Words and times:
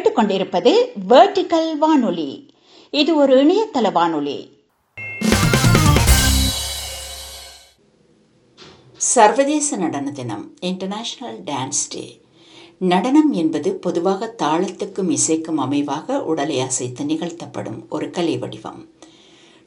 கேட்டுக்கொண்டிருப்பது 0.00 0.72
வேர்டிக்கல் 1.08 1.76
வானொலி. 1.76 2.54
இது 2.90 3.16
ஒரு 3.16 3.34
இணையதள 3.42 3.92
வானொலி. 3.92 4.58
சர்வதேச 8.96 9.76
நடன 9.76 10.10
தினம் 10.10 10.54
இன்டர்நேஷனல் 10.60 11.38
டான்ஸ் 11.44 11.84
டே 11.88 12.20
நடனம் 12.78 13.32
என்பது 13.32 13.74
பொதுவாக 13.74 14.34
தாளத்துக்கும் 14.42 15.16
இசைக்கும் 15.18 15.60
அமைவாக 15.66 16.18
உடலை 16.18 16.60
அசைத்து 16.60 17.04
நிகழ்த்தப்படும் 17.04 17.88
ஒரு 17.88 18.10
கலை 18.10 18.38
வடிவம். 18.38 18.88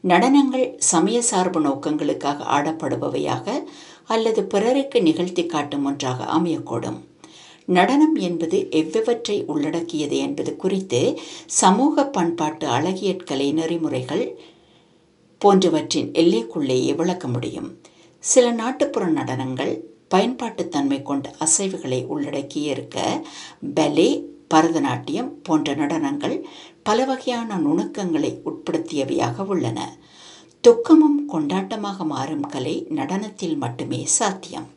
நடனங்கள் 0.02 0.76
சமய 0.78 1.22
சார்பு 1.22 1.62
நோக்கங்களுக்காக 1.62 2.44
ஆடப்படுபவையாக 2.58 3.64
அல்லது 4.06 4.44
பிறருக்கு 4.44 5.02
நிகழ்த்தி 5.02 5.46
காட்டும் 5.46 5.86
ஒன்றாக 5.86 6.24
அமையக்கூடும். 6.24 7.02
நடனம் 7.66 8.16
என்பது 8.16 8.68
எவ்வவற்றை 8.72 9.46
உள்ளடக்கியது 9.46 10.18
என்பது 10.18 10.56
குறித்து 10.56 11.20
சமூக 11.46 12.06
பண்பாட்டு 12.06 12.68
அழகியற்கலை 12.68 13.54
நெறிமுறைகள் 13.54 14.40
போன்றவற்றின் 15.38 16.12
எல்லைக்குள்ளேயே 16.12 16.96
விளக்க 16.96 17.28
முடியும். 17.28 17.82
சில 18.20 18.52
நாட்டுப்புற 18.52 19.06
நடனங்கள் 19.06 19.82
பயன்பாட்டுத்தன்மை 20.16 21.02
கொண்ட 21.02 21.36
அசைவுகளை 21.40 22.06
உள்ளடக்கிய 22.06 22.72
இருக்க 22.72 23.26
பலே 23.74 24.32
பரதநாட்டியம் 24.54 25.30
போன்ற 25.44 25.76
நடனங்கள் 25.76 26.44
பல 26.84 27.06
வகையான 27.06 27.56
நுணுக்கங்களை 27.56 28.42
உட்படுத்தியவையாக 28.46 29.46
உள்ளன. 29.46 29.98
துக்கமும் 30.62 31.30
கொண்டாட்டமாக 31.34 32.06
மாறும் 32.06 32.48
கலை 32.48 32.86
நடனத்தில் 32.90 33.58
மட்டுமே 33.58 34.06
சாத்தியம். 34.06 34.68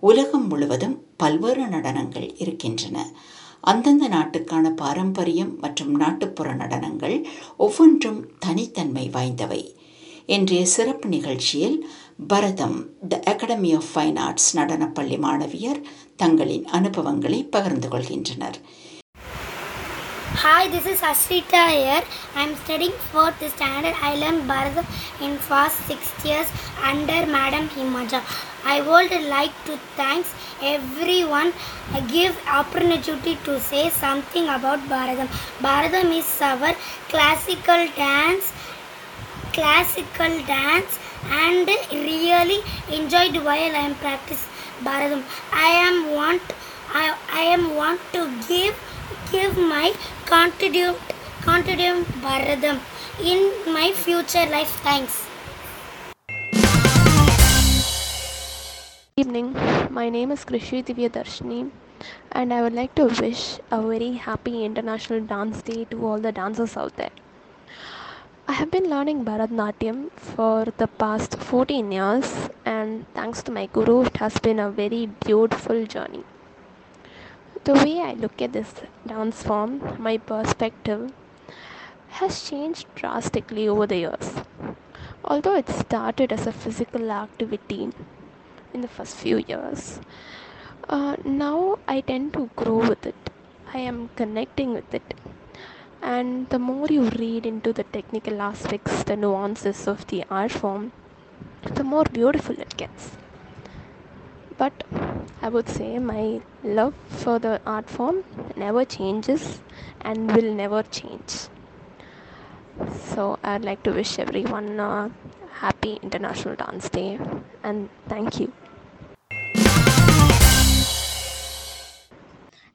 உலகம் 0.00 0.46
முழுவதும் 0.46 1.06
பல்வேறு 1.16 1.64
நடனங்கள் 1.64 2.34
இருக்கின்றன. 2.38 3.12
அந்தந்த 3.60 4.08
நாட்டுக்கான 4.08 4.70
பாரம்பரியம் 4.70 5.58
மற்றும் 5.60 5.94
நாட்டுப்புற 5.94 6.54
நடனங்கள் 6.54 7.24
ஒவ்வொன்றும் 7.56 8.20
தனித்தன்மை 8.38 9.10
வாய்ந்தவை. 9.12 9.62
இன்றைய 10.26 10.66
சிறப்பு 10.66 11.08
நிகழ்ச்சியில் 11.08 11.88
Bharatham 12.26 12.78
the 13.08 13.20
academy 13.24 13.74
of 13.74 13.90
fine 13.94 14.18
arts 14.18 14.56
நடனப்பள்ளி 14.56 15.18
மாணவியர் 15.18 15.80
தங்களின் 16.16 16.66
அனுபவங்களை 16.66 17.44
பகிர்ந்து 17.44 17.88
கொள்கின்றனர். 17.88 18.58
Hi, 20.42 20.68
this 20.68 20.86
is 20.86 21.00
Ashrita 21.02 21.62
here. 21.68 22.02
I 22.34 22.44
am 22.44 22.56
studying 22.56 22.92
4th 23.12 23.42
standard. 23.54 23.94
I 24.00 24.12
learned 24.20 24.44
Bharatam 24.50 24.86
in 25.24 25.36
first 25.36 25.76
6 25.88 26.24
years 26.24 26.52
under 26.90 27.18
Madam 27.32 27.66
Himaja. 27.74 28.20
I 28.64 28.76
would 28.86 29.12
like 29.32 29.58
to 29.66 29.76
thank 29.98 30.24
everyone 30.62 31.52
give 32.14 32.40
opportunity 32.58 33.36
to 33.48 33.60
say 33.60 33.82
something 33.90 34.48
about 34.54 34.88
Bharatam. 34.94 35.28
Bharatam 35.66 36.16
is 36.20 36.30
our 36.40 36.72
classical 37.10 37.84
dance 37.98 38.50
classical 39.58 40.38
dance 40.52 40.98
and 41.42 41.68
really 41.92 42.60
enjoyed 43.00 43.36
while 43.50 43.76
I 43.82 43.84
am 43.90 43.94
practice 44.06 44.48
Bharatam. 44.88 45.22
I 45.52 45.68
am 45.88 46.14
want 46.14 46.56
I, 46.94 47.14
I 47.30 47.42
am 47.56 47.76
want 47.76 48.00
to 48.14 48.22
give 48.48 48.74
give 49.32 49.56
my 49.56 49.92
contribute 50.26 50.96
contribute 51.42 52.06
Bharatam 52.28 52.78
in 53.22 53.50
my 53.72 53.90
future 53.92 54.46
life. 54.56 54.80
Thanks. 54.90 55.26
evening. 59.20 59.48
My 59.90 60.08
name 60.08 60.30
is 60.34 60.44
Krishi 60.50 60.78
Divya 60.82 61.08
Darshini, 61.16 61.70
and 62.32 62.54
I 62.54 62.62
would 62.62 62.72
like 62.72 62.94
to 62.94 63.04
wish 63.22 63.58
a 63.70 63.80
very 63.82 64.12
happy 64.12 64.64
International 64.64 65.20
Dance 65.32 65.60
Day 65.62 65.84
to 65.90 66.06
all 66.06 66.18
the 66.18 66.32
dancers 66.32 66.76
out 66.76 66.96
there. 66.96 67.10
I 68.48 68.52
have 68.52 68.70
been 68.70 68.88
learning 68.88 69.24
Bharatanatyam 69.26 70.10
for 70.32 70.64
the 70.78 70.86
past 71.04 71.36
14 71.36 71.92
years, 71.92 72.34
and 72.64 73.06
thanks 73.14 73.42
to 73.44 73.52
my 73.52 73.66
guru, 73.66 74.02
it 74.06 74.16
has 74.16 74.38
been 74.38 74.58
a 74.58 74.70
very 74.70 75.06
beautiful 75.26 75.84
journey. 75.84 76.24
The 77.64 77.74
way 77.74 78.00
I 78.00 78.14
look 78.14 78.40
at 78.40 78.54
this 78.54 78.72
dance 79.06 79.42
form, 79.42 79.96
my 79.98 80.16
perspective, 80.16 81.12
has 82.08 82.48
changed 82.48 82.86
drastically 82.94 83.68
over 83.68 83.86
the 83.86 83.98
years. 83.98 84.34
Although 85.24 85.56
it 85.56 85.68
started 85.68 86.32
as 86.32 86.46
a 86.46 86.52
physical 86.52 87.10
activity 87.10 87.90
in 88.72 88.80
the 88.80 88.88
first 88.88 89.14
few 89.14 89.36
years, 89.46 90.00
uh, 90.88 91.16
now 91.24 91.78
I 91.86 92.00
tend 92.00 92.32
to 92.32 92.48
grow 92.56 92.78
with 92.78 93.04
it. 93.04 93.30
I 93.74 93.78
am 93.78 94.08
connecting 94.16 94.72
with 94.72 94.94
it. 94.94 95.14
And 96.00 96.48
the 96.48 96.58
more 96.58 96.86
you 96.86 97.10
read 97.10 97.44
into 97.44 97.74
the 97.74 97.84
technical 97.84 98.40
aspects, 98.40 99.04
the 99.04 99.16
nuances 99.16 99.86
of 99.86 100.06
the 100.06 100.24
art 100.30 100.50
form, 100.50 100.92
the 101.62 101.84
more 101.84 102.04
beautiful 102.04 102.58
it 102.58 102.74
gets. 102.78 103.18
But 104.60 104.84
I 105.40 105.48
would 105.48 105.70
say 105.70 105.98
my 105.98 106.42
love 106.62 106.92
for 107.08 107.38
the 107.38 107.62
art 107.64 107.88
form 107.88 108.24
never 108.56 108.84
changes 108.84 109.62
and 110.02 110.36
will 110.36 110.52
never 110.52 110.82
change. 110.82 111.48
So 113.14 113.38
I'd 113.42 113.64
like 113.64 113.82
to 113.84 113.92
wish 113.92 114.18
everyone 114.18 114.78
a 114.78 115.10
happy 115.60 115.98
International 116.02 116.56
Dance 116.56 116.90
Day 116.90 117.18
and 117.62 117.88
thank 118.06 118.38
you. 118.38 118.52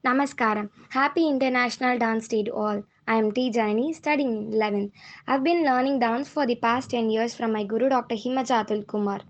Namaskaram. 0.04 0.70
Happy 0.88 1.28
International 1.28 1.98
Dance 1.98 2.26
Day 2.26 2.42
to 2.42 2.52
all. 2.52 2.82
I 3.06 3.14
am 3.14 3.30
T. 3.30 3.52
Jaini, 3.52 3.94
studying 3.94 4.36
in 4.36 4.52
11. 4.54 4.92
I've 5.28 5.44
been 5.44 5.64
learning 5.64 6.00
dance 6.00 6.28
for 6.28 6.46
the 6.46 6.56
past 6.56 6.90
10 6.90 7.10
years 7.10 7.34
from 7.36 7.52
my 7.52 7.62
guru 7.62 7.88
Dr. 7.88 8.16
Himaja 8.16 8.64
Atul 8.64 8.86
Kumar. 8.88 9.20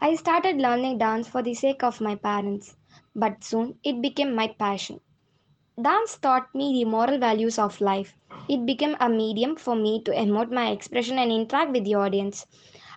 I 0.00 0.14
started 0.16 0.58
learning 0.58 0.98
dance 0.98 1.28
for 1.28 1.42
the 1.42 1.54
sake 1.54 1.82
of 1.82 2.00
my 2.00 2.16
parents, 2.16 2.76
but 3.14 3.44
soon 3.44 3.78
it 3.84 4.02
became 4.02 4.34
my 4.34 4.48
passion. 4.48 5.00
Dance 5.82 6.16
taught 6.18 6.54
me 6.54 6.72
the 6.72 6.88
moral 6.88 7.18
values 7.18 7.58
of 7.58 7.80
life. 7.80 8.16
It 8.48 8.64
became 8.66 8.96
a 9.00 9.08
medium 9.08 9.56
for 9.56 9.74
me 9.74 10.00
to 10.04 10.12
emote 10.12 10.52
my 10.52 10.70
expression 10.70 11.18
and 11.18 11.32
interact 11.32 11.72
with 11.72 11.84
the 11.84 11.96
audience. 11.96 12.46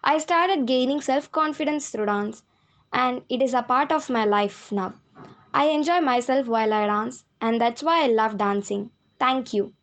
I 0.03 0.19
started 0.19 0.67
gaining 0.67 1.01
self 1.01 1.31
confidence 1.31 1.89
through 1.89 2.05
dance, 2.07 2.43
and 2.91 3.23
it 3.29 3.41
is 3.41 3.55
a 3.55 3.63
part 3.63 3.91
of 3.91 4.09
my 4.09 4.25
life 4.25 4.71
now. 4.71 4.93
I 5.53 5.67
enjoy 5.69 6.01
myself 6.01 6.47
while 6.47 6.73
I 6.73 6.87
dance, 6.87 7.25
and 7.41 7.59
that's 7.61 7.83
why 7.83 8.03
I 8.03 8.07
love 8.07 8.37
dancing. 8.37 8.91
Thank 9.19 9.53
you. 9.53 9.73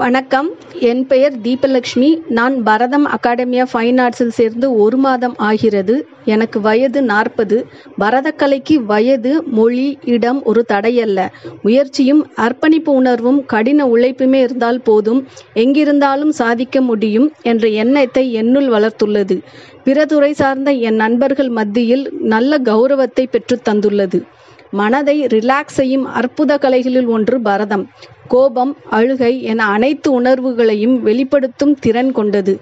வணக்கம். 0.00 0.50
என் 0.80 1.06
பெயர் 1.06 1.38
தீபலட்சுமி 1.38 2.20
நான் 2.28 2.62
Bharatham 2.62 3.04
academy 3.04 3.58
of 3.58 3.76
fine 3.76 4.00
ஆர்ட்ஸில் 4.00 4.28
சேர்ந்து 4.28 4.76
ஒரு 4.76 4.96
மாதம் 4.96 5.34
ஆகிறது. 5.36 6.08
எனக்கு 6.24 6.60
வயது 6.60 7.02
நாற்பது. 7.02 7.66
பரதக்கலைக்கு 7.98 8.74
வயது 8.74 9.42
மொழி 9.42 9.98
இடம் 10.04 10.42
ஒரு 10.42 10.64
தடையல்ல. 10.72 11.28
முயற்சியும் 11.62 12.30
அர்ப்பணிப்பு 12.34 12.92
உணர்வும் 12.92 13.46
கடின 13.46 13.86
உழைப்புமே 13.86 14.34
இருந்தால் 14.34 14.80
போதும். 14.80 15.26
எங்கிருந்தாலும் 15.54 16.28
சாதிக்க 16.28 16.80
முடியும் 16.80 17.32
என்ற 17.42 17.68
எண்ணத்தை 17.68 18.32
என்னுள் 18.32 18.68
வளர்த்துள்ளது. 18.68 19.40
பிற 19.84 20.04
துறை 20.04 20.32
சார்ந்த 20.32 20.70
என் 20.70 20.94
நண்பர்கள் 20.94 21.48
மத்தியில் 21.48 22.12
நல்ல 22.20 22.58
கௌரவத்தை 22.58 23.26
பெற்றுத் 23.26 23.68
தந்துள்ளது. 23.68 24.22
மனதை 24.70 25.26
ரிலாக்ஸ் 25.26 25.78
செய்யும் 25.78 26.04
அற்புத 26.04 26.58
கலைகளில் 26.58 27.06
ஒன்று 27.06 27.40
பரதம். 27.40 27.90
கோபம் 28.30 28.76
அழுகை 28.90 29.42
என 29.42 29.64
அனைத்து 29.64 30.12
உணர்வுகளையும் 30.12 30.96
வெளிப்படுத்தும் 31.02 31.74
திறன் 31.74 32.12
கொண்டது. 32.12 32.52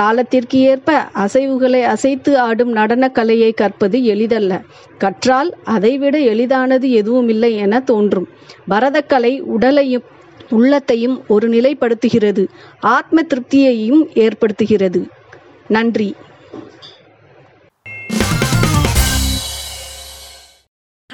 தாளத்திற்கு 0.00 0.58
ஏற்ப 0.70 0.92
அசைவுகளை 1.14 1.82
அசைத்து 1.82 2.38
ஆடும் 2.38 2.72
நடன 2.72 3.08
கலையை 3.08 3.52
கற்பது 3.52 4.04
எளிதல்ல. 4.04 4.62
கற்றால் 4.98 5.50
அதைவிட 5.64 6.18
எளிதானது 6.18 6.90
எதுவுமில்லை 6.90 7.56
என 7.56 7.80
தோன்றும். 7.80 8.28
பரதக்கலை 8.70 9.40
உடலையும் 9.40 10.06
உள்ளத்தையும் 10.50 11.24
ஒரு 11.28 11.48
நிலைப்படுத்துகிறது. 11.48 12.46
ஆத்ம 12.80 13.22
திருப்தியையும் 13.22 14.02
ஏற்படுத்துகிறது. 14.14 15.02
நன்றி. 15.68 16.14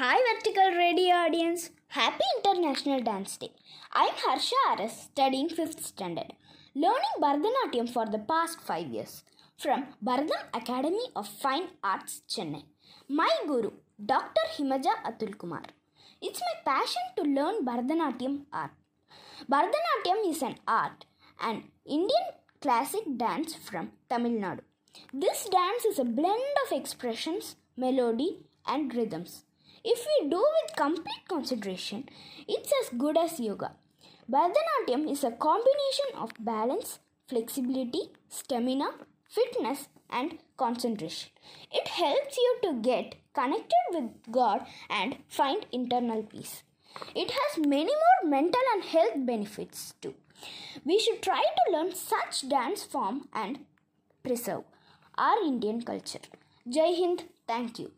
Hi 0.01 0.25
vertical 0.27 0.73
radio 0.77 1.15
audience 1.15 1.65
Happy 1.93 2.23
International 2.37 3.01
Dance 3.01 3.35
Day. 3.35 3.51
I'm 3.91 4.13
Harsha 4.15 4.55
Aras, 4.69 4.93
studying 5.07 5.49
5th 5.49 5.81
standard, 5.83 6.31
learning 6.73 7.17
Bharatanatyam 7.19 7.89
for 7.91 8.05
the 8.05 8.19
past 8.29 8.61
5 8.61 8.87
years 8.87 9.25
from 9.57 9.87
Bharatam 10.01 10.45
Academy 10.53 11.03
of 11.17 11.27
Fine 11.27 11.67
Arts, 11.83 12.21
Chennai. 12.29 12.63
My 13.09 13.29
guru, 13.45 13.71
Dr. 14.13 14.45
Himaja 14.53 14.93
Atul 15.05 15.37
Kumar. 15.37 15.63
It's 16.21 16.39
my 16.39 16.55
passion 16.71 17.05
to 17.17 17.23
learn 17.23 17.65
Bharatanatyam 17.65 18.45
art. 18.53 18.71
Bharatanatyam 19.51 20.25
is 20.29 20.41
an 20.41 20.55
art, 20.65 21.03
an 21.41 21.63
Indian 21.85 22.27
classic 22.61 23.03
dance 23.17 23.55
from 23.55 23.91
Tamil 24.09 24.39
Nadu. 24.39 24.61
This 25.13 25.49
dance 25.49 25.83
is 25.83 25.99
a 25.99 26.05
blend 26.05 26.65
of 26.65 26.71
expressions, 26.71 27.57
melody, 27.75 28.37
and 28.65 28.95
rhythms. 28.95 29.43
If 29.83 30.05
we 30.05 30.29
do 30.29 30.37
with 30.37 30.75
complete 30.75 31.27
concentration, 31.27 32.07
it's 32.47 32.71
as 32.81 32.97
good 32.97 33.17
as 33.17 33.39
yoga. 33.39 33.71
Bharatanatyam 34.29 35.09
is 35.11 35.23
a 35.23 35.31
combination 35.31 36.09
of 36.17 36.31
balance, 36.39 36.99
flexibility, 37.27 38.11
stamina, 38.29 38.91
fitness, 39.27 39.87
and 40.09 40.37
concentration. 40.57 41.31
It 41.71 41.87
helps 41.87 42.37
you 42.37 42.57
to 42.63 42.73
get 42.81 43.15
connected 43.33 43.85
with 43.91 44.09
God 44.31 44.65
and 44.89 45.17
find 45.27 45.65
internal 45.71 46.23
peace. 46.23 46.63
It 47.15 47.31
has 47.31 47.65
many 47.65 47.93
more 48.03 48.29
mental 48.29 48.61
and 48.73 48.83
health 48.83 49.25
benefits 49.25 49.93
too. 50.01 50.13
We 50.85 50.99
should 50.99 51.21
try 51.21 51.41
to 51.41 51.71
learn 51.71 51.93
such 51.95 52.47
dance 52.47 52.83
form 52.83 53.29
and 53.33 53.59
preserve 54.23 54.63
our 55.17 55.39
Indian 55.43 55.81
culture. 55.81 56.25
Jai 56.69 56.93
Hind, 56.93 57.23
thank 57.47 57.79
you. 57.79 57.91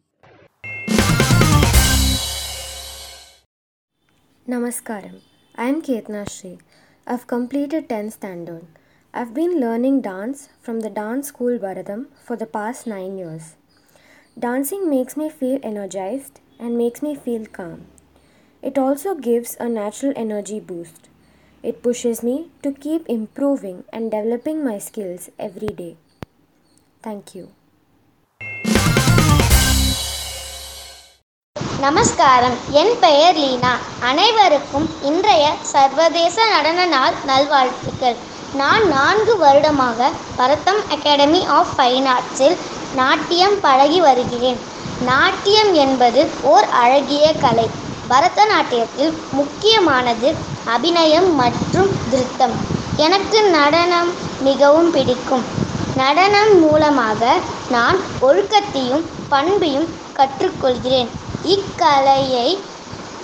Namaskaram. 4.46 5.22
I 5.56 5.70
am 5.70 5.82
Ketna 5.82 6.30
Shri. 6.30 6.58
I've 7.08 7.28
completed 7.28 7.88
10th 7.88 8.12
standard. 8.12 8.66
I've 9.14 9.34
been 9.34 9.58
learning 9.62 10.02
dance 10.02 10.50
from 10.62 10.82
the 10.82 10.90
dance 10.90 11.30
school 11.30 11.58
Bharatam 11.58 12.08
for 12.26 12.36
the 12.36 12.46
past 12.46 12.86
9 12.86 13.18
years. 13.18 13.56
Dancing 14.38 14.90
makes 14.90 15.16
me 15.16 15.30
feel 15.30 15.62
energized 15.64 16.42
and 16.60 16.78
makes 16.78 17.02
me 17.02 17.16
feel 17.16 17.46
calm. 17.46 17.86
It 18.62 18.78
also 18.78 19.16
gives 19.16 19.56
a 19.62 19.70
natural 19.70 20.12
energy 20.18 20.60
boost. 20.60 21.08
It 21.62 21.82
pushes 21.82 22.22
me 22.22 22.52
to 22.64 22.74
keep 22.74 23.08
improving 23.08 23.86
and 23.94 24.12
developing 24.12 24.62
my 24.62 24.78
skills 24.78 25.30
every 25.40 25.74
day. 25.84 25.96
Thank 27.02 27.34
you. 27.34 27.52
நமஸ்காரம். 31.84 32.56
என் 32.80 32.92
பெயர் 33.00 33.38
லீனா. 33.44 33.72
அனைவருக்கும் 34.10 34.86
இன்றைய 35.10 35.46
சர்வதேச 35.72 36.36
நடன 36.54 36.86
நாள் 36.86 37.16
நல்வாழ்த்துக்கள். 37.30 38.18
நான் 38.62 38.84
நான்கு 38.88 39.34
வருடமாக 39.38 40.10
பரதம் 40.40 40.82
அகாடமி 40.96 41.42
ஆஃப் 41.58 41.72
ஃபைன் 41.78 42.08
ஆர்ட்ஸில் 42.16 42.56
நாட்டியம் 42.96 43.56
பழகி 43.66 44.00
வருகிறேன். 44.08 44.60
நாட்டியம் 45.12 45.72
என்பது 45.86 46.22
ஓர் 46.52 46.68
அழகிய 46.84 47.26
கலை. 47.44 47.68
பரதநாட்டியத்தில் 48.12 49.14
முக்கியமானது 49.40 50.30
அபிநயம் 50.76 51.30
மற்றும் 51.42 51.92
திருத்தம் 52.12 52.56
எனக்கு 53.06 53.42
நடனம் 53.58 54.12
மிகவும் 54.48 54.92
பிடிக்கும். 54.92 55.46
நடனம் 55.96 56.54
மூலமாக 56.60 57.22
நான் 57.76 58.00
ஒழுக்கத்தையும் 58.28 59.04
பண்பையும் 59.34 59.90
கற்றுக்கொள்கிறேன். 60.20 61.12
இக்கலையை 61.52 62.50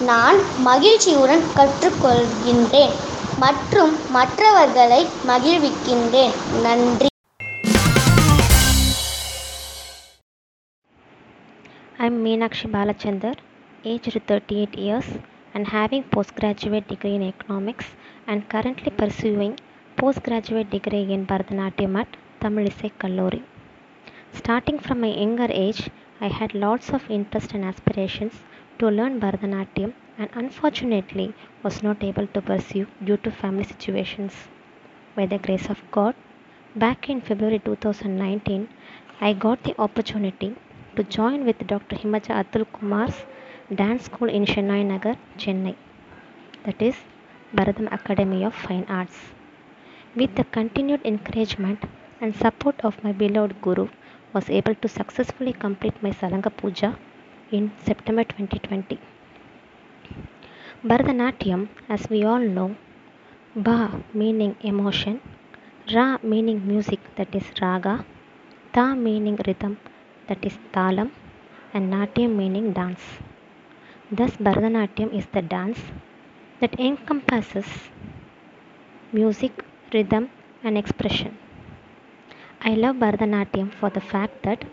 நான் 0.02 0.38
மகிழ்ச்சியுடன் 0.68 1.44
கற்றுக்கொள்கின்றேன் 1.58 2.96
மற்றும் 3.44 3.94
மற்றவர்களை 4.18 5.02
மகிழ்விக்கின்றேன் 5.32 6.36
நன்றி 6.66 7.08
I'm 12.00 12.24
Meenakshi 12.26 12.68
Balachandar, 12.76 13.34
aged 13.84 14.16
38 14.28 14.78
years 14.78 15.08
and 15.54 15.68
having 15.68 16.04
postgraduate 16.14 16.88
degree 16.88 17.16
in 17.16 17.24
economics 17.24 17.88
and 18.28 18.48
currently 18.50 18.92
pursuing 18.92 19.54
postgraduate 19.98 20.70
degree 20.70 21.06
in 21.16 21.26
Bharatanatyam 21.26 21.98
at 22.02 22.12
Tamilisai 22.42 22.92
Kalluri. 23.02 23.42
Starting 24.34 24.80
from 24.80 25.02
my 25.02 25.12
younger 25.14 25.50
age, 25.66 25.82
I 26.22 26.28
had 26.28 26.54
lots 26.54 26.90
of 26.92 27.10
interest 27.10 27.54
and 27.54 27.64
aspirations 27.64 28.34
to 28.78 28.90
learn 28.90 29.20
Bharatanatyam 29.22 29.94
and 30.18 30.30
unfortunately 30.34 31.34
was 31.64 31.82
not 31.82 32.04
able 32.04 32.28
to 32.28 32.42
pursue 32.42 32.88
due 33.04 33.18
to 33.18 33.32
family 33.32 33.64
situations. 33.64 34.34
By 35.16 35.26
the 35.28 35.38
grace 35.38 35.70
of 35.70 35.82
God, 35.92 36.16
back 36.76 37.10
in 37.10 37.22
February 37.22 37.60
2019, 37.60 38.68
I 39.22 39.32
got 39.34 39.64
the 39.64 39.80
opportunity 39.80 40.56
to 40.96 41.04
join 41.04 41.46
with 41.46 41.66
Dr. 41.68 41.96
Himaja 41.96 42.44
Atul 42.44 42.66
Kumar's 42.74 43.24
dance 43.74 44.04
school 44.06 44.30
in 44.30 44.46
Chennai 44.46 44.86
Nagar, 44.86 45.16
Chennai. 45.38 45.76
That 46.66 46.82
is 46.82 46.98
Bharatam 47.56 47.88
Academy 47.94 48.44
of 48.44 48.54
Fine 48.54 48.86
Arts. 48.90 49.20
With 50.16 50.36
the 50.36 50.44
continued 50.44 51.06
encouragement 51.06 51.84
and 52.20 52.36
support 52.36 52.84
of 52.84 53.02
my 53.04 53.14
beloved 53.14 53.62
Guru, 53.62 53.88
was 54.34 54.50
able 54.50 54.76
to 54.76 54.88
successfully 54.88 55.54
complete 55.54 56.02
my 56.04 56.12
Salanga 56.12 56.52
Puja 56.56 56.98
in 57.52 57.72
September 57.84 58.24
2020. 58.24 59.00
Bharatanatyam, 60.84 61.68
as 61.90 62.10
we 62.10 62.24
all 62.24 62.40
know, 62.40 62.76
Ba 63.56 64.04
meaning 64.14 64.56
emotion, 64.62 65.20
Ra 65.94 66.20
meaning 66.22 66.68
music 66.68 67.00
that 67.16 67.34
is 67.34 67.48
Raga, 67.62 68.06
Ta 68.74 68.94
meaning 68.96 69.38
rhythm 69.48 69.78
that 70.28 70.46
is 70.46 70.58
Talam, 70.72 71.10
and 71.74 71.92
Natyam 71.92 72.36
meaning 72.36 72.72
dance. 72.72 73.02
Thus, 74.12 74.38
Bharatanatyam 74.38 75.12
is 75.18 75.26
the 75.28 75.42
dance 75.42 75.80
that 76.60 76.80
encompasses 76.80 77.68
music, 79.12 79.66
rhythm, 79.94 80.30
and 80.64 80.78
expression. 80.78 81.38
I 82.62 82.76
love 82.76 82.98
Bharatanatyam 82.98 83.74
for 83.74 83.90
the 83.90 84.02
fact 84.02 84.44
that 84.44 84.64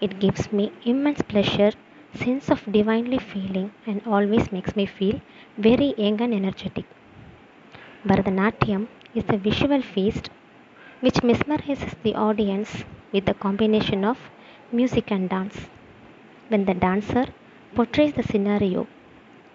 it 0.00 0.18
gives 0.18 0.52
me 0.52 0.72
immense 0.84 1.22
pleasure, 1.22 1.70
sense 2.12 2.50
of 2.50 2.64
divinely 2.72 3.18
feeling, 3.18 3.72
and 3.86 4.02
always 4.04 4.50
makes 4.50 4.74
me 4.74 4.84
feel 4.84 5.20
very 5.56 5.94
young 5.96 6.20
and 6.20 6.34
energetic. 6.34 6.86
Bharatanatyam 8.06 8.86
is 9.14 9.24
a 9.28 9.36
visual 9.36 9.82
feast 9.82 10.30
which 11.00 11.22
mesmerizes 11.22 11.94
the 12.04 12.14
audience 12.14 12.84
with 13.12 13.24
the 13.24 13.34
combination 13.34 14.04
of 14.04 14.30
music 14.70 15.10
and 15.10 15.28
dance. 15.28 15.68
When 16.48 16.64
the 16.66 16.74
dancer 16.74 17.26
portrays 17.74 18.12
the 18.14 18.22
scenario 18.22 18.86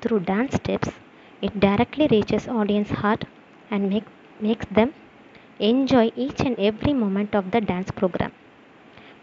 through 0.01 0.21
dance 0.21 0.55
steps, 0.55 0.89
it 1.41 1.59
directly 1.59 2.07
reaches 2.11 2.47
audience 2.47 2.89
heart 2.89 3.25
and 3.71 3.89
make, 3.89 4.05
makes 4.41 4.65
them 4.67 4.93
enjoy 5.59 6.11
each 6.15 6.39
and 6.39 6.57
every 6.57 6.93
moment 6.93 7.35
of 7.35 7.51
the 7.51 7.59
dance 7.59 7.91
program. 7.91 8.31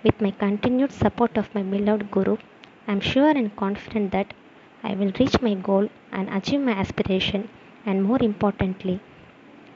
With 0.05 0.21
my 0.21 0.31
continued 0.31 0.93
support 0.93 1.37
of 1.37 1.55
my 1.55 1.63
beloved 1.63 2.11
Guru, 2.11 2.37
I 2.87 2.93
am 2.93 3.01
sure 3.01 3.31
and 3.31 3.57
confident 3.57 4.13
that 4.13 4.35
I 4.83 4.95
will 4.95 5.13
reach 5.19 5.41
my 5.41 5.55
goal 5.55 5.89
and 6.13 6.29
achieve 6.29 6.61
my 6.61 6.73
aspiration, 6.73 7.49
and 7.85 8.05
more 8.05 8.23
importantly, 8.23 9.01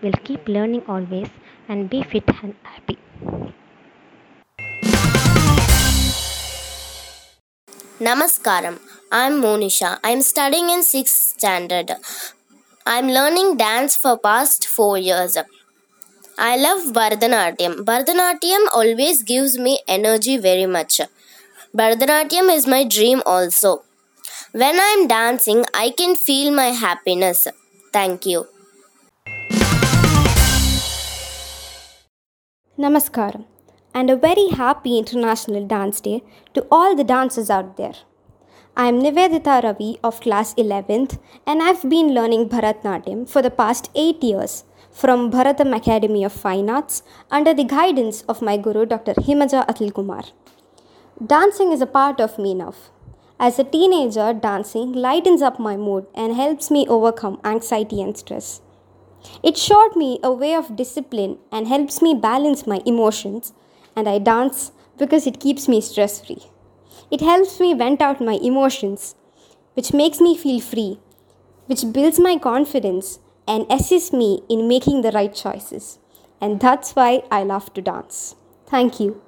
will 0.02 0.12
keep 0.12 0.49
learning 0.49 0.83
always 0.87 1.29
and 1.69 1.88
be 1.88 2.02
fit 2.02 2.29
and 2.43 2.55
happy. 2.62 2.99
Namaskaram. 7.99 8.79
I'm 9.11 9.43
Monisha. 9.43 9.99
I'm 10.05 10.23
studying 10.23 10.71
in 10.71 10.81
6th 10.81 11.09
standard. 11.09 11.90
I'm 12.87 13.09
learning 13.09 13.57
dance 13.57 13.97
for 13.97 14.19
past 14.19 14.67
4 14.67 14.99
years. 14.99 15.37
I 16.42 16.56
love 16.56 16.94
Bharatanatyam. 16.94 17.85
Bharatanatyam 17.85 18.62
always 18.73 19.23
gives 19.23 19.59
me 19.59 19.80
energy 19.87 20.38
very 20.38 20.64
much. 20.64 20.99
Bharatanatyam 21.76 22.49
is 22.54 22.66
my 22.66 22.82
dream 22.82 23.20
also. 23.26 23.82
When 24.52 24.80
I'm 24.80 25.06
dancing, 25.06 25.66
I 25.75 25.90
can 25.90 26.16
feel 26.16 26.50
my 26.50 26.68
happiness. 26.68 27.47
Thank 27.92 28.25
you. 28.25 28.47
Namaskaram 32.78 33.44
and 33.92 34.09
a 34.09 34.16
very 34.16 34.49
happy 34.49 34.97
International 34.97 35.66
Dance 35.66 36.00
Day 36.00 36.23
to 36.54 36.66
all 36.70 36.97
the 36.97 37.04
dancers 37.04 37.50
out 37.50 37.76
there. 37.76 37.97
I 38.75 38.88
am 38.88 39.02
Nivedita 39.02 39.62
Ravi 39.62 39.99
of 40.02 40.23
class 40.23 40.54
11th 40.54 41.18
and 41.47 41.62
I've 41.62 41.87
been 41.87 42.14
learning 42.14 42.49
Bharatanatyam 42.49 43.28
for 43.28 43.42
the 43.42 43.50
past 43.50 43.90
8 43.94 44.25
years 44.25 44.64
from 44.92 45.30
Bharatam 45.30 45.75
Academy 45.75 46.25
of 46.25 46.32
Fine 46.32 46.68
Arts 46.68 47.02
under 47.30 47.54
the 47.54 47.64
guidance 47.64 48.23
of 48.23 48.42
my 48.42 48.56
guru 48.56 48.85
Dr. 48.85 49.14
Himaja 49.14 49.66
Atul 49.66 49.94
Kumar. 49.94 50.25
Dancing 51.25 51.73
is 51.73 51.80
a 51.80 51.87
part 51.87 52.20
of 52.20 52.38
me 52.38 52.54
now. 52.54 52.75
As 53.38 53.59
a 53.59 53.64
teenager, 53.64 54.32
dancing 54.32 54.92
lightens 54.92 55.42
up 55.42 55.59
my 55.59 55.76
mood 55.76 56.06
and 56.14 56.35
helps 56.35 56.70
me 56.70 56.87
overcome 56.88 57.40
anxiety 57.44 58.02
and 58.02 58.16
stress. 58.16 58.61
It 59.42 59.56
showed 59.56 59.97
me 59.97 60.18
a 60.23 60.32
way 60.32 60.54
of 60.54 60.76
discipline 60.76 61.38
and 61.52 61.68
helps 61.68 62.02
me 62.02 62.14
balance 62.14 62.66
my 62.66 62.80
emotions, 62.85 63.52
and 63.94 64.09
I 64.09 64.18
dance 64.18 64.73
because 64.99 65.26
it 65.26 65.40
keeps 65.40 65.68
me 65.68 65.80
stress 65.80 66.20
free. 66.20 66.50
It 67.11 67.20
helps 67.20 67.61
me 67.61 67.75
vent 67.75 68.02
out 68.02 68.20
my 68.20 68.38
emotions, 68.42 69.14
which 69.75 69.92
makes 69.92 70.20
me 70.20 70.37
feel 70.37 70.61
free, 70.61 71.00
which 71.66 71.92
builds 71.92 72.18
my 72.18 72.37
confidence 72.37 73.18
and 73.47 73.66
assist 73.70 74.12
me 74.12 74.42
in 74.49 74.68
making 74.68 75.02
the 75.02 75.11
right 75.12 75.35
choices. 75.35 75.99
And 76.40 76.61
that's 76.61 76.97
why 76.97 77.23
I 77.30 77.42
love 77.42 77.73
to 77.75 77.82
dance. 77.82 78.35
Thank 78.66 79.00
you. 79.00 79.20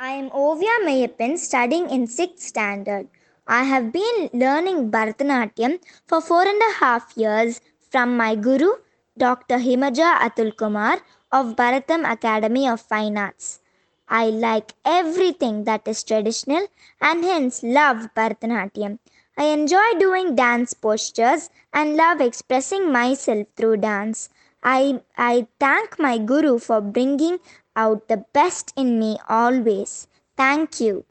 I 0.00 0.10
am 0.12 0.30
Ovia 0.30 0.74
Mayappan 0.86 1.38
studying 1.38 1.90
in 1.90 2.06
6th 2.06 2.38
standard. 2.40 3.08
I 3.46 3.64
have 3.64 3.92
been 3.92 4.30
learning 4.32 4.90
Bharatanatyam 4.90 5.80
for 6.06 6.20
four 6.20 6.42
and 6.42 6.60
a 6.70 6.74
half 6.74 7.16
years 7.16 7.60
from 7.90 8.16
my 8.16 8.34
guru, 8.34 8.72
Dr. 9.16 9.58
Himaja 9.58 10.18
Atul 10.20 10.56
Kumar 10.56 11.00
of 11.32 11.56
Bharatam 11.56 12.10
Academy 12.10 12.68
of 12.68 12.80
Fine 12.80 13.18
Arts. 13.18 13.60
I 14.09 14.25
like 14.25 14.73
everything 14.85 15.63
that 15.63 15.87
is 15.87 16.03
traditional 16.03 16.67
and 17.01 17.23
hence 17.23 17.63
love 17.63 18.09
Bharatanatyam. 18.15 18.99
I 19.37 19.45
enjoy 19.45 19.87
doing 19.99 20.35
dance 20.35 20.73
postures 20.73 21.49
and 21.73 21.95
love 21.95 22.21
expressing 22.21 22.91
myself 22.91 23.47
through 23.57 23.77
dance. 23.77 24.29
I, 24.63 25.01
I 25.17 25.47
thank 25.59 25.97
my 25.99 26.17
guru 26.17 26.59
for 26.59 26.79
bringing 26.81 27.39
out 27.75 28.07
the 28.07 28.25
best 28.33 28.71
in 28.75 28.99
me 28.99 29.17
always. 29.27 30.07
Thank 30.37 30.79
you. 30.79 31.05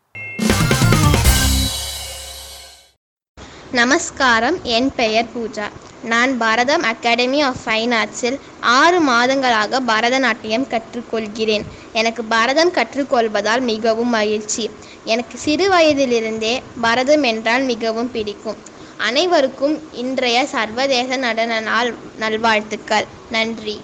நமஸ்காரம் 3.78 4.56
என் 4.76 4.88
பெயர் 4.96 5.28
பூஜா 5.34 5.66
நான் 6.07 6.37
Bharatham 6.37 6.83
academy 6.83 7.39
of 7.41 7.61
fine 7.63 7.93
ஆர்ட்ஸில் 7.93 8.37
ஆறு 8.75 8.99
மாதங்களாக 9.03 9.81
பரதநாட்டியம் 9.87 10.67
கற்றுக்கொள்கிறேன். 10.73 11.65
எனக்கு 11.93 12.23
பரதம் 12.25 12.71
கற்றுக்கொள்வதால் 12.71 13.63
மிகவும் 13.63 14.09
மகிழ்ச்சி. 14.09 14.65
எனக்கு 15.05 15.37
சிறு 15.37 15.67
வயதிலிருந்தே 15.69 16.53
பரதம் 16.81 17.23
என்றால் 17.23 17.63
மிகவும் 17.63 18.11
பிடிக்கும். 18.11 18.59
அனைவருக்கும் 18.99 19.75
இன்றைய 19.95 20.45
சர்வதேச 20.47 21.17
நடன 21.17 21.59
நாள் 21.61 21.89
நல்வாழ்த்துக்கள். 22.15 23.07
நன்றி. 23.29 23.77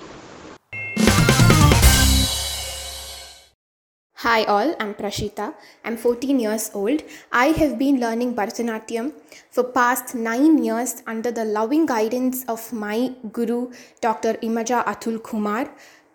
Hi 4.24 4.46
all, 4.46 4.74
I'm 4.80 4.94
Prashita. 4.94 5.54
I'm 5.84 5.98
14 5.98 6.40
years 6.40 6.72
old. 6.74 7.02
I 7.30 7.48
have 7.48 7.78
been 7.78 8.00
learning 8.00 8.36
Bharatanatyam 8.36 9.12
for 9.52 9.66
past 9.66 10.16
9 10.16 10.64
years 10.64 11.04
under 11.06 11.30
the 11.30 11.44
loving 11.44 11.86
guidance 11.86 12.46
of 12.48 12.72
my 12.72 13.12
guru 13.34 13.74
Dr. 14.00 14.36
Himaja 14.36 14.86
Atul 14.86 15.22
Kumar 15.22 15.70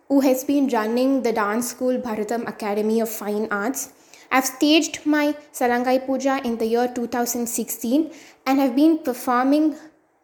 who 0.08 0.20
has 0.20 0.42
been 0.44 0.68
running 0.68 1.22
the 1.22 1.34
dance 1.34 1.68
school 1.68 1.98
Bharatam 1.98 2.48
Academy 2.48 2.98
of 3.00 3.10
Fine 3.10 3.46
Arts. 3.50 3.92
I've 4.32 4.46
staged 4.46 5.04
my 5.04 5.36
Salangai 5.52 6.06
Puja 6.06 6.40
in 6.42 6.56
the 6.56 6.66
year 6.66 6.90
2016 6.94 8.10
and 8.46 8.58
have 8.58 8.74
been 8.74 9.00
performing 9.10 9.74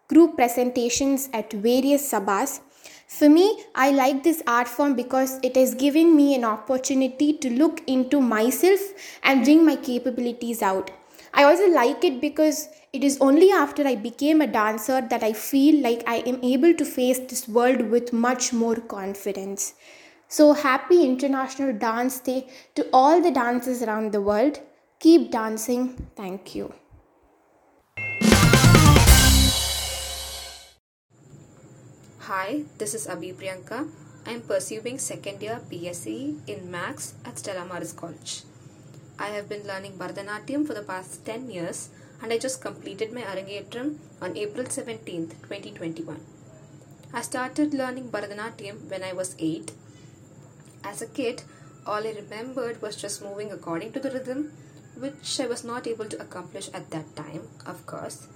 group 0.09 0.37
presentations 0.37 1.29
at 1.35 1.53
various 1.53 2.11
sabhas 2.11 2.61
for 3.07 3.29
me, 3.29 3.63
I 3.75 3.91
like 3.91 4.23
this 4.23 4.43
art 4.47 4.69
form 4.69 4.95
because 4.95 5.39
it 5.43 5.57
has 5.57 5.75
given 5.75 6.17
me 6.17 6.35
an 6.35 6.45
opportunity 6.45 7.33
to 7.39 7.51
look 7.51 7.83
into 7.87 8.21
myself 8.21 8.81
and 9.23 9.45
bring 9.45 9.65
my 9.65 9.77
capabilities 9.77 10.63
out. 10.63 10.91
I 11.33 11.45
also 11.45 11.69
like 11.69 12.05
it 12.05 12.21
because 12.21 12.69
it 12.93 13.03
is 13.03 13.19
only 13.21 13.51
after 13.51 13.87
I 13.87 13.97
became 13.97 14.41
a 14.41 14.47
dancer 14.47 15.01
that 15.01 15.23
I 15.23 15.33
feel 15.33 15.83
like 15.83 16.03
I 16.07 16.17
am 16.19 16.43
able 16.45 16.75
to 16.75 16.85
face 16.85 17.19
this 17.19 17.49
world 17.49 17.81
with 17.91 18.13
much 18.13 18.53
more 18.53 18.77
confidence. 18.77 19.75
So, 20.29 20.53
happy 20.53 21.05
International 21.05 21.73
Dance 21.73 22.21
Day 22.21 22.49
to 22.77 22.89
all 22.93 23.21
the 23.21 23.31
dancers 23.31 23.83
around 23.83 24.13
the 24.13 24.21
world. 24.21 24.61
Keep 25.01 25.31
dancing. 25.33 26.09
Thank 26.17 26.55
you. 26.55 26.73
Hi, 32.27 32.65
this 32.79 32.95
is 32.95 33.07
Abhi 33.07 33.35
Priyanka. 33.39 33.87
I 34.27 34.31
am 34.31 34.41
pursuing 34.41 34.99
second 34.99 35.43
year 35.43 35.61
BSc 35.71 36.49
in 36.49 36.71
Maths 36.71 37.13
at 37.23 37.39
Stella 37.39 37.67
Maris 37.67 37.93
College. 37.93 38.45
I 39.19 39.27
have 39.27 39.47
been 39.47 39.67
learning 39.67 39.99
Bharatanatyam 39.99 40.67
for 40.67 40.73
the 40.73 40.81
past 40.81 41.27
10 41.27 41.51
years 41.51 41.91
and 42.23 42.33
I 42.33 42.39
just 42.39 42.63
completed 42.63 43.13
my 43.13 43.21
Arangetram 43.21 43.99
on 44.23 44.39
April 44.39 44.65
17, 44.65 45.33
2021. 45.43 46.19
I 47.13 47.21
started 47.21 47.75
learning 47.75 48.09
Bharatanatyam 48.09 48.89
when 48.89 49.03
I 49.03 49.13
was 49.13 49.37
8. 49.39 49.73
As 50.83 51.03
a 51.03 51.07
kid, 51.07 51.43
all 51.87 52.07
I 52.07 52.13
remembered 52.13 52.81
was 52.81 52.97
just 52.97 53.21
moving 53.21 53.53
according 53.53 53.93
to 53.93 54.01
the 54.01 54.11
rhythm, 54.11 54.51
which 54.99 55.39
I 55.41 55.47
was 55.47 55.63
not 55.63 55.87
able 55.87 56.07
to 56.07 56.23
accomplish 56.23 56.71
at 56.73 56.89
that 56.89 57.15
time, 57.15 57.43
of 57.67 57.85
course. 57.85 58.29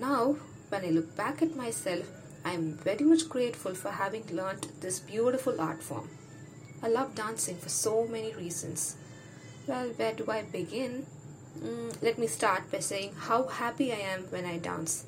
Now, 0.00 0.36
when 0.68 0.84
I 0.84 0.90
look 0.90 1.16
back 1.16 1.42
at 1.42 1.56
myself, 1.56 2.06
I 2.46 2.50
am 2.52 2.74
very 2.74 3.04
much 3.04 3.28
grateful 3.28 3.74
for 3.74 3.90
having 3.90 4.24
learned 4.30 4.68
this 4.80 5.00
beautiful 5.00 5.60
art 5.60 5.82
form. 5.82 6.10
I 6.80 6.86
love 6.86 7.16
dancing 7.16 7.56
for 7.56 7.68
so 7.68 8.06
many 8.06 8.32
reasons. 8.34 8.94
Well, 9.66 9.88
where 9.88 10.12
do 10.12 10.30
I 10.30 10.42
begin? 10.42 11.06
Mm, 11.58 12.00
let 12.00 12.18
me 12.18 12.28
start 12.28 12.70
by 12.70 12.78
saying 12.78 13.14
how 13.18 13.48
happy 13.48 13.92
I 13.92 13.96
am 13.96 14.26
when 14.30 14.44
I 14.44 14.58
dance. 14.58 15.04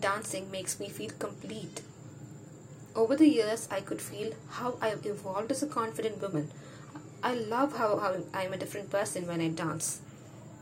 Dancing 0.00 0.50
makes 0.50 0.80
me 0.80 0.88
feel 0.88 1.10
complete. 1.18 1.82
Over 2.96 3.16
the 3.16 3.28
years, 3.28 3.68
I 3.70 3.82
could 3.82 4.00
feel 4.00 4.32
how 4.48 4.78
I 4.80 4.88
have 4.88 5.04
evolved 5.04 5.50
as 5.50 5.62
a 5.62 5.66
confident 5.66 6.22
woman. 6.22 6.50
I 7.22 7.34
love 7.34 7.76
how, 7.76 7.98
how 7.98 8.14
I'm 8.32 8.54
a 8.54 8.56
different 8.56 8.88
person 8.88 9.26
when 9.26 9.42
I 9.42 9.48
dance. 9.48 10.00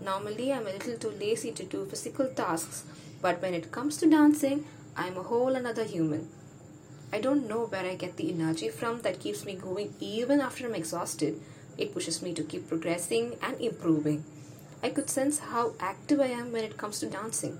Normally, 0.03 0.53
I'm 0.53 0.67
a 0.67 0.73
little 0.73 0.99
too 0.99 1.11
lazy 1.21 1.53
to 1.53 1.63
do 1.63 1.87
physical 1.87 2.27
tasks, 2.27 2.83
but 3.23 3.41
when 3.41 3.55
it 3.55 3.71
comes 3.71 3.97
to 3.99 4.11
dancing, 4.11 4.65
I'm 4.99 5.19
a 5.19 5.23
whole 5.23 5.55
another 5.55 5.85
human. 5.85 6.31
I 7.13 7.21
don't 7.21 7.47
know 7.47 7.67
where 7.67 7.85
I 7.85 7.95
get 7.97 8.17
the 8.17 8.33
energy 8.33 8.71
from 8.71 9.03
that 9.03 9.21
keeps 9.21 9.45
me 9.45 9.55
going 9.55 9.95
even 10.01 10.41
after 10.41 10.67
I'm 10.67 10.75
exhausted. 10.75 11.39
It 11.77 11.93
pushes 11.93 12.23
me 12.23 12.33
to 12.33 12.43
keep 12.43 12.67
progressing 12.67 13.37
and 13.43 13.61
improving. 13.61 14.25
I 14.83 14.89
could 14.89 15.11
sense 15.11 15.39
how 15.39 15.75
active 15.79 16.21
I 16.21 16.29
am 16.29 16.51
when 16.51 16.65
it 16.65 16.79
comes 16.79 17.01
to 17.01 17.07
dancing. 17.07 17.59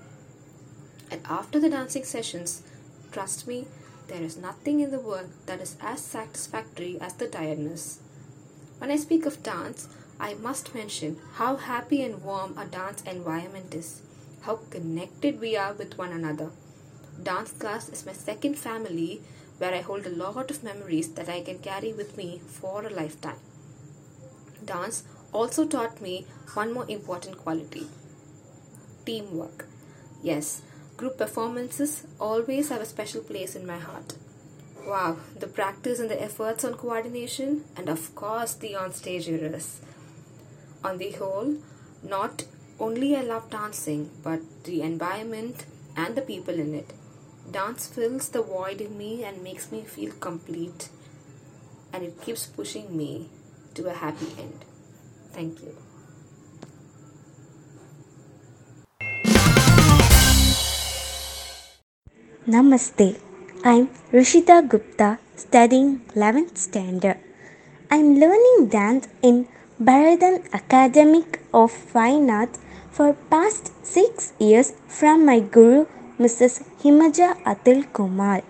And 1.11 1.21
after 1.29 1.59
the 1.59 1.69
dancing 1.69 2.03
sessions, 2.03 2.63
trust 3.11 3.47
me, 3.47 3.67
there 4.07 4.23
is 4.23 4.35
nothing 4.37 4.79
in 4.79 4.89
the 4.89 4.99
world 4.99 5.29
that 5.45 5.61
is 5.61 5.77
as 5.79 6.01
satisfactory 6.01 6.97
as 6.99 7.13
the 7.13 7.27
tiredness. 7.27 7.99
When 8.79 8.89
I 8.89 8.95
speak 8.95 9.25
of 9.27 9.43
dance, 9.43 9.87
I 10.19 10.33
must 10.33 10.73
mention 10.73 11.17
how 11.33 11.57
happy 11.57 12.01
and 12.01 12.23
warm 12.23 12.57
a 12.57 12.65
dance 12.65 13.03
environment 13.03 13.75
is, 13.75 14.01
how 14.41 14.55
connected 14.71 15.39
we 15.39 15.55
are 15.55 15.73
with 15.73 15.99
one 15.99 16.11
another. 16.11 16.49
Dance 17.21 17.51
class 17.51 17.89
is 17.89 18.05
my 18.05 18.13
second 18.13 18.57
family 18.57 19.21
where 19.57 19.73
I 19.73 19.81
hold 19.81 20.05
a 20.05 20.09
lot 20.09 20.51
of 20.51 20.63
memories 20.63 21.09
that 21.13 21.29
I 21.29 21.41
can 21.41 21.59
carry 21.59 21.91
with 21.93 22.15
me 22.15 22.39
for 22.45 22.85
a 22.85 22.89
lifetime. 22.89 23.39
Dance 24.63 25.03
also 25.33 25.65
taught 25.65 26.01
me 26.01 26.25
one 26.53 26.73
more 26.73 26.85
important 26.87 27.37
quality 27.37 27.87
teamwork. 29.05 29.65
Yes, 30.21 30.61
group 30.97 31.17
performances 31.17 32.05
always 32.19 32.69
have 32.69 32.81
a 32.81 32.85
special 32.85 33.21
place 33.21 33.55
in 33.55 33.65
my 33.65 33.77
heart. 33.77 34.15
Wow, 34.85 35.17
the 35.39 35.47
practice 35.47 35.99
and 35.99 36.09
the 36.09 36.21
efforts 36.21 36.65
on 36.65 36.73
coordination, 36.73 37.63
and 37.75 37.89
of 37.89 38.13
course 38.15 38.53
the 38.53 38.75
on-stage 38.75 39.29
errors. 39.29 39.81
On 40.83 40.97
the 40.97 41.11
whole, 41.11 41.55
not 42.03 42.45
only 42.79 43.15
I 43.15 43.21
love 43.21 43.49
dancing, 43.49 44.11
but 44.23 44.41
the 44.65 44.81
environment 44.81 45.65
and 45.95 46.15
the 46.15 46.21
people 46.21 46.55
in 46.55 46.73
it. 46.75 46.93
Dance 47.49 47.87
fills 47.87 48.27
the 48.29 48.41
void 48.41 48.81
in 48.81 48.97
me 48.97 49.23
and 49.23 49.41
makes 49.41 49.71
me 49.71 49.81
feel 49.81 50.11
complete, 50.19 50.89
and 51.93 52.03
it 52.03 52.21
keeps 52.21 52.45
pushing 52.45 52.95
me 52.95 53.29
to 53.73 53.87
a 53.87 53.93
happy 53.93 54.27
end. 54.37 54.65
Thank 55.31 55.61
you. 55.61 55.73
Namaste. 62.45 63.19
I'm 63.63 63.87
Rishita 64.11 64.67
Gupta 64.67 65.19
studying 65.37 66.01
11th 66.15 66.57
standard. 66.57 67.17
I'm 67.89 68.19
learning 68.19 68.67
dance 68.67 69.07
in 69.21 69.47
Bharatam 69.81 70.51
Academic 70.51 71.41
of 71.53 71.71
Fine 71.71 72.29
Arts 72.29 72.59
for 72.91 73.13
past 73.29 73.71
6 73.85 74.33
years 74.37 74.73
from 74.87 75.25
my 75.25 75.39
guru 75.39 75.85
Mrs. 76.19 76.63
Himaja 76.81 77.35
Atul 77.45 77.85
Kumar 77.93 78.41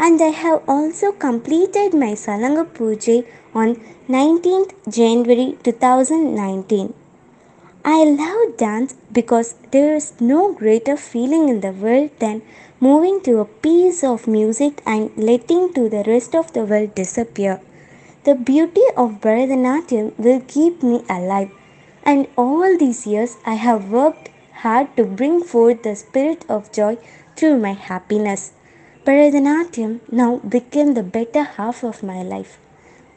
and 0.00 0.20
I 0.20 0.30
have 0.42 0.62
also 0.66 1.12
completed 1.12 1.94
my 1.94 2.12
Salanga 2.22 2.64
Puja 2.74 3.22
on 3.54 3.76
19th 4.08 4.72
January 4.92 5.56
2019. 5.62 6.92
I 7.84 8.02
love 8.02 8.56
dance 8.56 8.96
because 9.12 9.54
there 9.70 9.94
is 9.94 10.12
no 10.20 10.52
greater 10.54 10.96
feeling 10.96 11.48
in 11.48 11.60
the 11.60 11.70
world 11.70 12.10
than 12.18 12.42
moving 12.80 13.20
to 13.22 13.38
a 13.38 13.44
piece 13.44 14.02
of 14.02 14.26
music 14.26 14.82
and 14.84 15.10
letting 15.16 15.72
to 15.74 15.88
the 15.88 16.02
rest 16.08 16.34
of 16.34 16.52
the 16.52 16.64
world 16.64 16.96
disappear. 16.96 17.60
The 18.24 18.34
beauty 18.34 18.86
of 18.96 19.20
Bharatanatyam 19.20 20.18
will 20.18 20.40
keep 20.48 20.82
me 20.82 21.04
alive, 21.08 21.50
and 22.02 22.26
all 22.36 22.76
these 22.76 23.06
years 23.06 23.36
I 23.46 23.54
have 23.54 23.90
worked 23.90 24.30
hard 24.64 24.90
to 24.96 25.04
bring 25.20 25.38
forth 25.52 25.82
the 25.86 25.94
spirit 25.94 26.44
of 26.48 26.72
joy 26.72 26.92
through 27.36 27.56
my 27.64 27.72
happiness. 27.88 28.52
Bharatanatyam 29.06 29.92
now 30.20 30.30
became 30.56 30.94
the 30.98 31.02
better 31.16 31.42
half 31.56 31.84
of 31.84 32.02
my 32.02 32.22
life. 32.22 32.58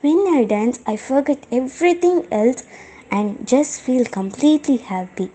When 0.02 0.20
I 0.38 0.44
dance, 0.44 0.80
I 0.86 0.98
forget 0.98 1.46
everything 1.52 2.18
else 2.32 2.66
and 3.10 3.48
just 3.48 3.82
feel 3.82 4.06
completely 4.06 4.78
happy. 4.78 5.32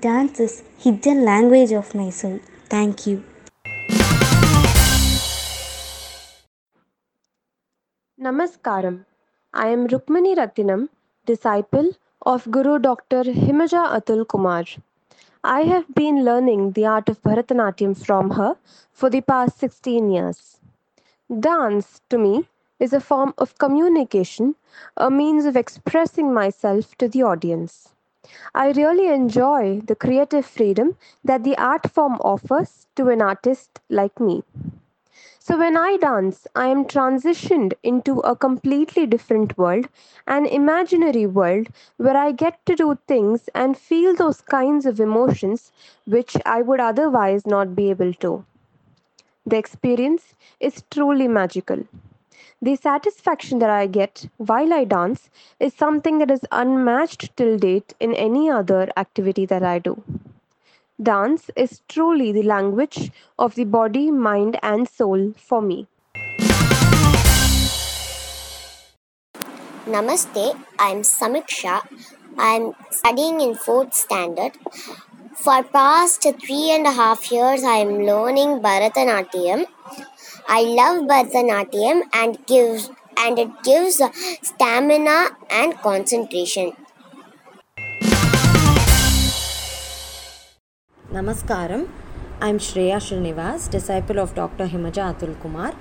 Dance 0.00 0.40
is 0.40 0.62
hidden 0.78 1.24
language 1.24 1.72
of 1.72 1.94
my 1.94 2.10
soul. 2.10 2.40
Thank 2.68 3.06
you. 3.06 3.22
Namaskaram. 8.20 9.04
I 9.54 9.68
am 9.68 9.86
Rukmani 9.86 10.36
Ratinam, 10.36 10.88
disciple 11.26 11.92
of 12.22 12.50
Guru 12.50 12.78
Dr. 12.78 13.22
Himaja 13.24 13.82
Atul 13.98 14.26
Kumar. 14.26 14.64
I 15.44 15.62
have 15.62 15.92
been 15.92 16.24
learning 16.24 16.72
the 16.72 16.86
art 16.86 17.08
of 17.08 17.20
Bharatanatyam 17.22 17.96
from 17.96 18.30
her 18.30 18.56
for 18.92 19.10
the 19.10 19.20
past 19.20 19.58
16 19.58 20.10
years. 20.10 20.60
Dance, 21.40 22.00
to 22.10 22.18
me, 22.18 22.48
is 22.78 22.92
a 22.92 23.00
form 23.00 23.34
of 23.38 23.58
communication, 23.58 24.54
a 24.96 25.10
means 25.10 25.44
of 25.44 25.56
expressing 25.56 26.32
myself 26.32 26.96
to 26.98 27.08
the 27.08 27.24
audience. 27.24 27.92
I 28.54 28.70
really 28.70 29.08
enjoy 29.08 29.80
the 29.80 29.96
creative 29.96 30.46
freedom 30.46 30.96
that 31.24 31.42
the 31.42 31.58
art 31.58 31.90
form 31.90 32.20
offers 32.20 32.86
to 32.94 33.08
an 33.08 33.20
artist 33.20 33.80
like 33.88 34.20
me. 34.20 34.44
So, 35.44 35.58
when 35.58 35.76
I 35.76 35.96
dance, 35.96 36.46
I 36.54 36.68
am 36.68 36.84
transitioned 36.84 37.72
into 37.82 38.20
a 38.20 38.36
completely 38.36 39.06
different 39.06 39.58
world, 39.58 39.88
an 40.28 40.46
imaginary 40.46 41.26
world 41.26 41.66
where 41.96 42.16
I 42.16 42.30
get 42.30 42.64
to 42.66 42.76
do 42.76 42.96
things 43.08 43.50
and 43.52 43.76
feel 43.76 44.14
those 44.14 44.40
kinds 44.40 44.86
of 44.86 45.00
emotions 45.00 45.72
which 46.06 46.36
I 46.46 46.62
would 46.62 46.78
otherwise 46.78 47.44
not 47.44 47.74
be 47.74 47.90
able 47.90 48.14
to. 48.14 48.44
The 49.44 49.58
experience 49.58 50.36
is 50.60 50.84
truly 50.92 51.26
magical. 51.26 51.88
The 52.62 52.76
satisfaction 52.76 53.58
that 53.58 53.70
I 53.70 53.88
get 53.88 54.28
while 54.36 54.72
I 54.72 54.84
dance 54.84 55.28
is 55.58 55.74
something 55.74 56.18
that 56.18 56.30
is 56.30 56.46
unmatched 56.52 57.36
till 57.36 57.58
date 57.58 57.94
in 57.98 58.14
any 58.14 58.48
other 58.48 58.92
activity 58.96 59.44
that 59.46 59.64
I 59.64 59.80
do. 59.80 60.04
Dance 61.02 61.50
is 61.56 61.80
truly 61.88 62.30
the 62.32 62.42
language 62.42 63.10
of 63.38 63.54
the 63.56 63.64
body, 63.64 64.10
mind, 64.10 64.58
and 64.62 64.88
soul 64.88 65.32
for 65.36 65.60
me. 65.60 65.88
Namaste, 69.86 70.56
I'm 70.78 71.02
Samiksha. 71.02 71.80
I'm 72.38 72.74
studying 72.90 73.40
in 73.40 73.54
fourth 73.56 73.94
standard. 73.94 74.52
For 75.34 75.62
past 75.64 76.22
three 76.22 76.70
and 76.70 76.86
a 76.86 76.92
half 76.92 77.32
years, 77.32 77.64
I 77.64 77.76
am 77.76 78.04
learning 78.04 78.60
Bharatanatyam. 78.60 79.66
I 80.46 80.62
love 80.62 81.08
Bharatanatyam 81.08 82.02
and 82.12 82.46
gives 82.46 82.90
and 83.16 83.38
it 83.38 83.50
gives 83.64 84.00
stamina 84.42 85.30
and 85.50 85.74
concentration. 85.78 86.72
Namaskaram. 91.11 91.87
I'm 92.41 92.57
Shreya 92.59 92.97
Srinivas, 92.97 93.69
disciple 93.71 94.19
of 94.19 94.35
Dr. 94.35 94.67
Himaja 94.67 95.15
Atul 95.15 95.39
Kumar. 95.41 95.73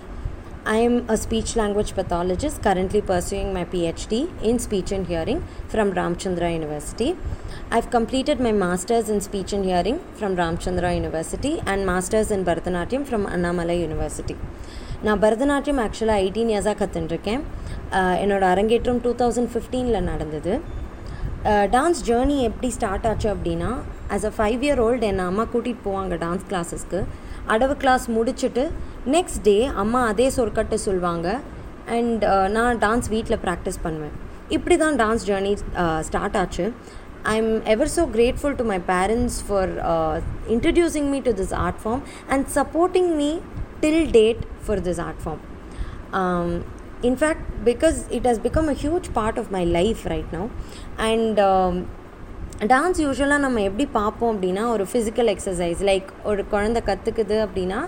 I 0.64 0.76
am 0.76 1.04
a 1.10 1.16
speech 1.16 1.56
language 1.56 1.94
pathologist 1.96 2.62
currently 2.62 3.02
pursuing 3.02 3.52
my 3.52 3.64
PhD 3.64 4.30
in 4.40 4.60
speech 4.60 4.92
and 4.92 5.04
hearing 5.04 5.42
from 5.66 5.92
Ramchandra 5.92 6.52
University. 6.52 7.16
I've 7.72 7.90
completed 7.90 8.38
my 8.38 8.52
masters 8.52 9.08
in 9.08 9.20
speech 9.20 9.52
and 9.52 9.64
hearing 9.64 9.98
from 10.14 10.36
Ramchandra 10.36 10.94
University 10.94 11.60
and 11.66 11.84
masters 11.84 12.30
in 12.30 12.44
Bharatanatyam 12.44 13.04
from 13.04 13.26
Annamalai 13.26 13.78
University. 13.88 14.36
நான் 15.06 15.20
பரதநாட்டியம் 15.22 15.80
ஆக்சுவலாக 15.86 16.22
eighteen 16.24 16.50
இயர்ஸாக 16.52 16.76
கற்றுட்டுருக்கேன் 16.82 17.42
என்னோட 18.22 18.44
அரங்கேற்றம் 18.54 19.00
two 19.06 19.10
thousand 19.22 19.50
ஃபிஃப்டீனில் 19.54 20.06
நடந்தது 20.12 20.54
dance 21.74 22.00
journey 22.06 22.36
எப்படி 22.48 22.68
start 22.76 23.06
ஆச்சு 23.10 23.28
அப்படின்னா 23.34 23.68
as 24.15 24.25
a 24.29 24.33
five 24.37 24.63
year 24.67 24.81
old 24.85 25.05
என்னை 25.11 25.25
அம்மா 25.31 25.43
கூட்டிகிட்டு 25.53 25.85
போவாங்க 25.87 26.15
டான்ஸ் 26.25 26.45
கிளாஸஸ்க்கு 26.51 26.99
அடவு 27.53 27.75
கிளாஸ் 27.83 28.05
முடிச்சுட்டு 28.17 28.63
நெக்ஸ்ட் 29.15 29.41
டே 29.49 29.57
அம்மா 29.83 30.01
அதே 30.11 30.27
சொற்கட்டு 30.37 30.77
சொல்லுவாங்க 30.87 31.27
அண்ட் 31.97 32.23
நான் 32.55 32.81
டான்ஸ் 32.85 33.07
வீட்டில் 33.13 33.41
ப்ராக்டிஸ் 33.45 33.79
பண்ணுவேன். 33.85 34.15
இப்படி 34.55 34.75
தான் 34.83 34.97
டான்ஸ் 35.01 35.25
ஜேர்னி 35.29 35.53
ஸ்டார்ட் 36.09 36.37
ஆச்சு. 36.41 36.65
I 37.31 37.33
am 37.41 37.53
ever 37.73 37.91
so 37.95 38.03
grateful 38.17 38.57
to 38.59 38.65
my 38.73 38.79
parents 38.91 39.39
for 39.47 39.71
introducing 40.55 41.09
me 41.13 41.19
to 41.27 41.33
this 41.41 41.55
art 41.65 41.81
form 41.83 42.03
and 42.33 42.45
supporting 42.57 43.09
me 43.21 43.31
till 43.85 44.05
date 44.17 44.43
for 44.65 44.81
this 44.87 45.01
art 45.07 45.21
form 45.25 45.41
in fact 47.09 47.45
because 47.69 47.97
it 48.17 48.27
has 48.29 48.41
become 48.47 48.69
a 48.73 48.77
huge 48.83 49.09
part 49.19 49.39
of 49.41 49.49
my 49.57 49.63
life 49.79 50.01
right 50.13 50.33
life 50.37 50.51
and 51.09 51.39
dance 52.61 52.99
யூஸ்வலாக 52.99 53.37
நம்ம 53.37 53.61
எப்படி 53.61 53.85
பார்ப்போம் 53.91 54.31
அப்படின்னா 54.35 54.67
ஒரு 54.67 54.83
physical 54.91 55.29
exercise 55.33 55.79
like 55.89 56.09
ஒரு 56.23 56.45
குழந்த 56.51 56.79
கற்றுக்குது 56.89 57.37
அப்படின்னா 57.45 57.79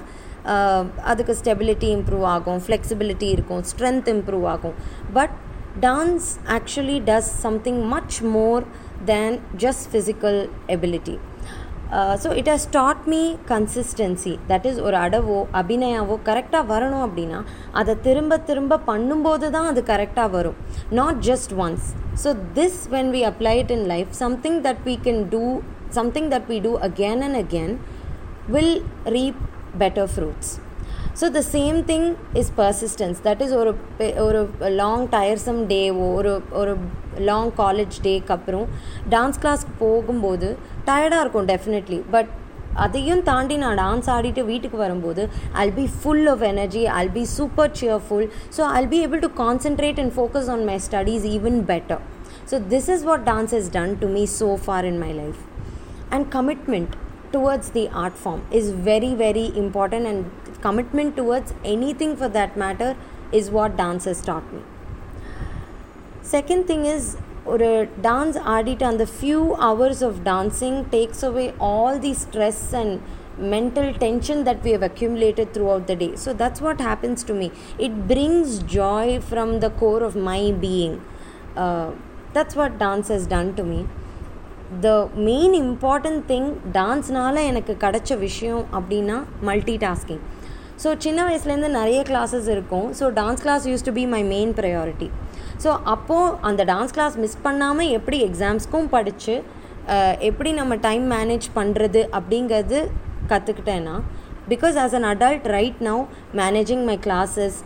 அதுக்கு 1.02 1.38
ஸ்டெபிலிட்டி 1.44 1.90
இம்ப்ரூவ் 1.96 2.24
ஆகும் 2.36 2.62
ஃப்ளெக்சிபிலிட்டி 2.68 3.28
இருக்கும் 3.36 3.62
ஸ்ட்ரென்த் 3.72 4.10
இம்ப்ரூவ் 4.14 4.46
ஆகும். 4.46 4.74
But 5.14 5.36
dance 5.82 6.30
actually 6.48 6.98
does 7.10 7.32
something 7.44 7.82
much 7.94 8.22
more 8.22 8.64
than 9.06 9.40
just 9.58 9.86
physical 9.92 10.50
ability 10.68 11.16
so 12.23 12.29
it 12.37 12.51
has 12.53 12.67
taught 12.71 13.05
me 13.07 13.21
consistency 13.51 14.33
that 14.49 14.67
is 14.67 14.81
ஒரு 14.81 14.97
அடவோ 14.97 15.39
அபிநயாவோ 15.61 16.17
கரெக்டாக 16.25 16.71
வரணும் 16.73 17.05
அப்படின்னா 17.07 17.39
அதை 17.73 17.95
திரும்ப 18.03 18.39
திரும்ப 18.49 18.81
பண்ணும்போது 18.87 19.49
தான் 19.51 19.69
அது 19.69 19.83
கரெக்டாக 19.93 20.31
வரும் 20.31 20.59
not 20.93 21.21
just 21.23 21.55
once 21.59 21.89
so 22.25 22.33
this 22.55 22.81
when 22.91 23.11
we 23.11 23.23
apply 23.25 23.55
it 23.59 23.75
in 23.77 23.87
life 23.87 24.13
something 24.15 24.59
that 24.67 24.83
we 24.85 24.97
can 25.07 25.23
do 25.29 25.45
something 25.91 26.31
that 26.31 26.49
we 26.49 26.59
do 26.61 26.73
again 26.89 27.23
and 27.23 27.39
again 27.45 27.75
will 28.49 28.77
reap 29.17 29.43
better 29.79 30.11
fruits 30.15 30.53
so 31.21 31.27
the 31.37 31.41
same 31.53 31.79
thing 31.91 32.09
is 32.41 32.51
persistence 32.57 33.21
that 33.27 33.41
is 33.45 33.55
ஒரு 33.61 33.71
ஒரு 34.27 34.41
long 34.81 35.07
டயர்சம் 35.15 35.61
டேவோ 35.73 36.09
ஒரு 36.19 36.33
ஒரு 36.61 36.75
long 37.31 37.53
college 37.61 37.97
டேக்கு 38.07 38.33
அப்புறம் 38.37 38.67
dance 39.09 39.41
கிளாஸ்க்கு 39.45 39.75
போகும்போது 39.81 40.51
டயர்டாக 40.89 41.25
இருக்கும் 41.25 41.49
definitely 41.53 41.99
but 42.11 42.31
அதையும் 42.85 43.23
தாண்டி 43.23 43.55
நான் 43.57 43.79
டான்ஸ் 43.83 44.09
ஆடிட்டு 44.15 44.43
வீட்டுக்கு 44.51 44.79
வரும்போது 44.83 45.23
I'll 45.63 45.75
be 45.79 45.87
full 45.97 46.27
of 46.35 46.45
energy 46.51 46.83
I'll 46.99 47.13
be 47.17 47.25
super 47.33 47.73
cheerful 47.81 48.27
so 48.57 48.63
I'll 48.77 48.91
be 48.93 49.01
able 49.07 49.23
to 49.27 49.31
concentrate 49.41 49.99
and 50.03 50.15
focus 50.17 50.51
on 50.55 50.65
my 50.71 50.79
studies 50.87 51.27
even 51.35 51.59
better 51.73 52.03
so 52.53 52.59
this 52.75 52.89
is 52.97 53.05
what 53.11 53.25
dance 53.25 53.55
is 53.61 53.71
done 53.79 53.95
to 54.05 54.09
me 54.17 54.25
so 54.39 54.51
for 54.67 54.87
in 54.87 55.01
my 55.05 55.13
life 55.23 55.43
and 56.11 56.27
commitment 56.37 56.95
towards 57.33 57.71
the 57.71 57.89
art 57.95 58.15
form 58.17 58.39
is 58.51 58.67
very 58.85 59.11
very 59.17 59.47
important 59.57 60.07
and 60.07 60.21
commitment 60.67 61.17
towards 61.21 61.53
anything 61.75 62.13
for 62.17 62.29
that 62.39 62.57
matter 62.65 62.91
is 63.39 63.47
what 63.57 63.77
dance 63.83 64.05
has 64.11 64.21
taught 64.29 64.49
me 64.57 64.63
second 66.37 66.65
thing 66.71 66.85
is 66.97 67.07
ஒரு 67.53 67.69
dance 68.07 68.39
ஆடிட்டு 68.55 68.85
அந்த 68.89 69.05
few 69.13 69.39
hours 69.67 70.03
of 70.09 70.17
dancing 70.25 70.81
takes 70.95 71.23
away 71.29 71.45
all 71.69 72.01
the 72.07 72.13
stress 72.25 72.67
and 72.81 72.97
mental 73.53 73.89
tension 73.95 74.45
that 74.45 74.63
we 74.65 74.71
have 74.73 74.83
accumulated 74.83 75.53
throughout 75.55 75.87
the 75.87 75.97
day. 75.97 76.17
So 76.17 76.33
that's 76.33 76.61
what 76.61 76.81
happens 76.81 77.23
to 77.25 77.35
me. 77.35 77.51
It 77.79 78.09
brings 78.09 78.59
joy 78.79 79.21
from 79.21 79.61
the 79.61 79.71
core 79.71 80.03
of 80.03 80.17
my 80.17 80.53
being. 80.65 81.01
Uh, 81.57 81.93
that's 82.33 82.57
what 82.57 82.79
dance 82.79 83.09
has 83.09 83.27
done 83.27 83.55
to 83.61 83.65
me. 83.73 83.81
The 84.85 84.89
main 85.27 85.55
important 85.61 86.23
thing 86.31 86.49
டான்ஸ்னால 86.73 87.43
எனக்கு 87.51 87.73
கிடச்ச 87.85 88.19
விஷயம் 88.19 88.65
அப்படின்னா 88.79 89.17
multi 89.49 89.77
tasking 89.85 90.21
so 90.84 90.92
சின்ன 91.06 91.20
வயசுலேருந்து 91.28 91.70
நிறைய 91.80 92.00
classes 92.10 92.48
இருக்கும். 92.54 92.88
So 93.00 93.06
dance 93.20 93.44
class 93.44 93.66
used 93.72 93.86
to 93.88 93.92
be 93.98 94.06
my 94.14 94.22
main 94.32 94.54
priority 94.60 95.08
so 95.64 95.70
அப்போது 95.94 96.34
அந்த 96.50 96.62
டான்ஸ் 96.72 96.94
கிளாஸ் 96.96 97.16
மிஸ் 97.24 97.38
பண்ணாமல் 97.46 97.92
எப்படி 97.98 98.18
எக்ஸாம்ஸ்க்கும் 98.28 98.90
படித்து 98.96 99.36
எப்படி 100.30 100.52
நம்ம 100.60 100.74
டைம் 100.88 101.06
மேனேஜ் 101.16 101.48
பண்ணுறது 101.58 102.02
அப்படிங்கிறது 102.18 102.80
கற்றுக்கிட்டேன்னா 103.32 103.96
because 104.52 104.78
as 104.84 104.96
an 105.00 105.08
adult 105.14 105.48
right 105.56 105.80
now 105.90 106.02
managing 106.42 106.84
my 106.90 106.98
classes 107.06 107.58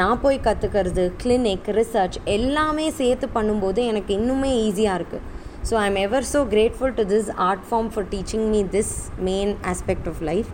நான் 0.00 0.20
போய் 0.20 0.44
கற்றுக்கிறது 0.46 1.04
கிளினிக் 1.22 1.70
ரிசர்ச் 1.78 2.18
எல்லாமே 2.36 2.86
சேர்த்து 3.00 3.26
பண்ணும்போது 3.34 3.80
எனக்கு 3.90 4.12
இன்னுமே 4.18 4.52
ஈஸியாக 4.66 4.98
இருக்குது 5.00 5.24
so 5.68 5.74
I 5.82 5.86
am 5.90 6.00
ever 6.06 6.26
so 6.34 6.40
grateful 6.54 6.94
to 6.98 7.04
this 7.12 7.30
art 7.48 7.64
form 7.68 7.90
for 7.94 8.08
teaching 8.14 8.46
me 8.54 8.62
this 8.76 8.94
main 9.28 9.52
aspect 9.72 10.08
of 10.12 10.22
life 10.30 10.50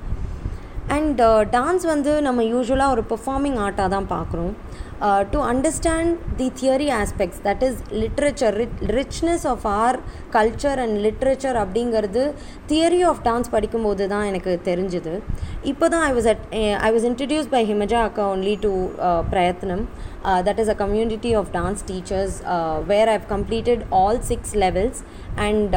and 0.97 1.21
dance 1.57 1.85
வந்து 1.93 2.13
நம்ம 2.27 2.43
யூஸ்வலாக 2.53 2.95
ஒரு 2.97 3.03
பெர்ஃபார்மிங் 3.13 3.59
ஆர்ட்டாக 3.65 3.91
தான் 3.97 4.09
பார்க்குறோம் 4.15 4.53
to 5.33 5.39
understand 5.51 6.15
the 6.39 6.47
theory 6.61 6.89
aspects 6.99 7.41
that 7.47 7.63
is 7.69 7.79
literature 8.01 8.57
richness 8.99 9.45
of 9.53 9.65
our 9.75 9.97
culture 10.37 10.81
and 10.85 10.97
literature 11.07 11.59
அப்படிங்கிறது 11.63 12.23
theory 12.73 13.01
of 13.11 13.23
dance 13.29 13.53
படிக்கும்போது 13.55 14.07
தான் 14.13 14.27
எனக்கு 14.31 14.53
தெரிஞ்சுது. 14.69 15.15
இப்போ 15.73 15.89
தான் 15.95 16.05
I 16.11 16.13
was 16.19 16.29
at 16.33 16.45
I 16.89 16.91
was 16.97 17.07
introduce 17.11 17.51
by 17.57 17.63
Himaja 17.73 18.03
அக்கா 18.09 18.27
only 18.35 18.55
to 18.67 18.73
Prayatnam 19.33 19.85
that 20.49 20.61
is 20.65 20.73
a 20.75 20.79
community 20.85 21.33
of 21.41 21.51
dance 21.59 21.85
teachers 21.91 22.37
where 22.93 23.11
I've 23.17 23.27
completed 23.35 23.85
all 24.01 24.21
six 24.33 24.55
levels 24.65 25.01
and 25.49 25.77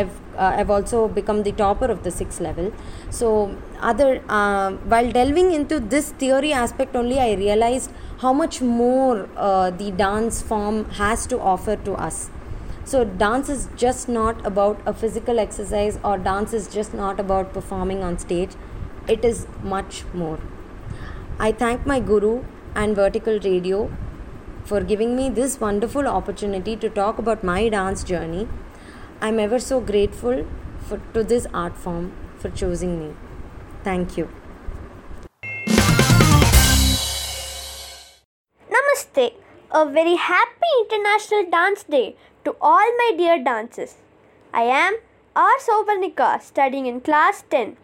I've 0.00 0.12
uh, 0.36 0.54
I've 0.56 0.70
also 0.70 1.08
become 1.08 1.42
the 1.42 1.52
topper 1.52 1.86
of 1.86 2.02
the 2.02 2.10
sixth 2.10 2.40
level. 2.40 2.72
So 3.10 3.56
other 3.80 4.22
uh, 4.28 4.72
while 4.72 5.10
delving 5.10 5.52
into 5.52 5.80
this 5.80 6.12
theory 6.12 6.52
aspect 6.52 6.96
only, 6.96 7.18
I 7.18 7.34
realized 7.34 7.90
how 8.18 8.32
much 8.32 8.60
more 8.60 9.28
uh, 9.36 9.70
the 9.70 9.90
dance 9.90 10.42
form 10.42 10.90
has 10.90 11.26
to 11.26 11.40
offer 11.40 11.76
to 11.76 11.92
us. 11.94 12.30
So 12.84 13.04
dance 13.04 13.48
is 13.48 13.68
just 13.76 14.08
not 14.08 14.44
about 14.46 14.80
a 14.86 14.92
physical 14.92 15.38
exercise, 15.38 15.98
or 16.04 16.18
dance 16.18 16.52
is 16.52 16.68
just 16.68 16.92
not 16.92 17.18
about 17.18 17.52
performing 17.52 18.02
on 18.02 18.18
stage. 18.18 18.50
It 19.08 19.24
is 19.24 19.46
much 19.62 20.04
more. 20.12 20.38
I 21.38 21.52
thank 21.52 21.86
my 21.86 22.00
guru 22.00 22.44
and 22.74 22.94
Vertical 22.94 23.38
Radio 23.40 23.90
for 24.64 24.80
giving 24.82 25.16
me 25.16 25.28
this 25.28 25.60
wonderful 25.60 26.06
opportunity 26.06 26.76
to 26.76 26.88
talk 26.88 27.18
about 27.18 27.42
my 27.44 27.68
dance 27.68 28.04
journey. 28.04 28.48
I'm 29.24 29.38
ever 29.38 29.58
so 29.58 29.80
grateful 29.80 30.44
for, 30.86 31.00
to 31.14 31.24
this 31.24 31.46
art 31.54 31.78
form 31.78 32.12
for 32.36 32.50
choosing 32.50 32.98
me. 32.98 33.14
Thank 33.82 34.18
you. 34.18 34.28
Namaste. 38.74 39.32
A 39.70 39.86
very 39.86 40.16
happy 40.16 40.72
International 40.82 41.46
Dance 41.50 41.84
Day 41.84 42.16
to 42.44 42.54
all 42.60 42.90
my 42.98 43.14
dear 43.16 43.42
dancers. 43.42 43.94
I 44.52 44.64
am 44.64 44.98
R. 45.34 45.56
Sobarnika 45.58 46.42
studying 46.42 46.84
in 46.84 47.00
class 47.00 47.44
10. 47.48 47.78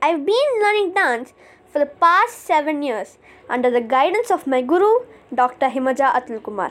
I've 0.00 0.24
been 0.24 0.54
learning 0.62 0.94
dance 0.94 1.32
for 1.72 1.80
the 1.80 1.86
past 1.86 2.38
7 2.38 2.84
years 2.84 3.18
under 3.48 3.68
the 3.68 3.80
guidance 3.80 4.30
of 4.30 4.46
my 4.46 4.62
guru 4.62 4.92
Dr. 5.34 5.70
Himaja 5.70 6.14
Atul 6.14 6.40
Kumar. 6.40 6.70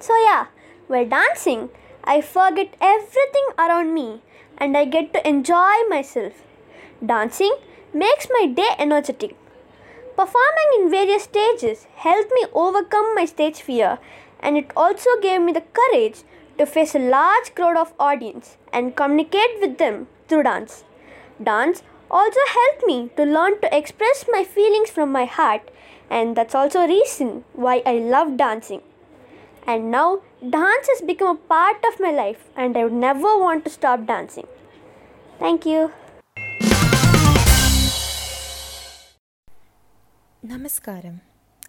So 0.00 0.12
yeah, 0.26 0.46
while 0.88 1.06
dancing, 1.06 1.70
I 2.06 2.20
forget 2.20 2.74
everything 2.80 3.46
around 3.58 3.94
me 3.94 4.20
and 4.58 4.76
I 4.76 4.84
get 4.84 5.12
to 5.14 5.26
enjoy 5.26 5.88
myself. 5.88 6.42
Dancing 7.04 7.54
makes 7.94 8.28
my 8.30 8.46
day 8.46 8.70
energetic. 8.78 9.36
Performing 10.16 10.70
in 10.76 10.90
various 10.90 11.24
stages 11.24 11.86
helped 11.96 12.30
me 12.32 12.44
overcome 12.52 13.14
my 13.14 13.24
stage 13.24 13.62
fear 13.62 13.98
and 14.40 14.58
it 14.58 14.70
also 14.76 15.10
gave 15.22 15.40
me 15.40 15.52
the 15.52 15.64
courage 15.72 16.22
to 16.58 16.66
face 16.66 16.94
a 16.94 16.98
large 16.98 17.54
crowd 17.54 17.76
of 17.76 17.94
audience 17.98 18.58
and 18.72 18.94
communicate 18.94 19.60
with 19.60 19.78
them 19.78 20.06
through 20.28 20.42
dance. 20.42 20.84
Dance 21.42 21.82
also 22.10 22.40
helped 22.48 22.86
me 22.86 23.10
to 23.16 23.24
learn 23.24 23.60
to 23.60 23.76
express 23.76 24.26
my 24.30 24.44
feelings 24.44 24.90
from 24.90 25.10
my 25.10 25.24
heart 25.24 25.70
and 26.10 26.36
that's 26.36 26.54
also 26.54 26.80
a 26.80 26.88
reason 26.88 27.44
why 27.54 27.82
I 27.86 27.94
love 27.94 28.36
dancing. 28.36 28.82
And 29.66 29.90
now 29.90 30.20
dance 30.50 30.88
has 30.92 31.00
become 31.00 31.36
a 31.36 31.40
part 31.48 31.82
of 31.88 31.98
my 31.98 32.10
life 32.10 32.48
and 32.54 32.76
I 32.76 32.84
would 32.84 32.92
never 32.92 33.38
want 33.38 33.64
to 33.64 33.70
stop 33.70 34.06
dancing. 34.06 34.46
Thank 35.38 35.64
you. 35.64 35.90
Namaskaram. 40.46 41.20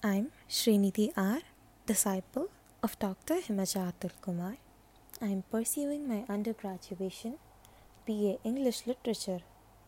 I'm 0.03 0.31
Srinidhi 0.49 1.11
R, 1.15 1.39
disciple 1.85 2.49
of 2.83 2.99
Dr. 2.99 3.35
Himaja 3.35 3.93
Atul 3.93 4.11
Kumar. 4.21 4.57
I'm 5.21 5.43
pursuing 5.49 6.07
my 6.07 6.25
undergraduation 6.27 7.39
BA 8.05 8.37
English 8.43 8.85
Literature 8.85 9.39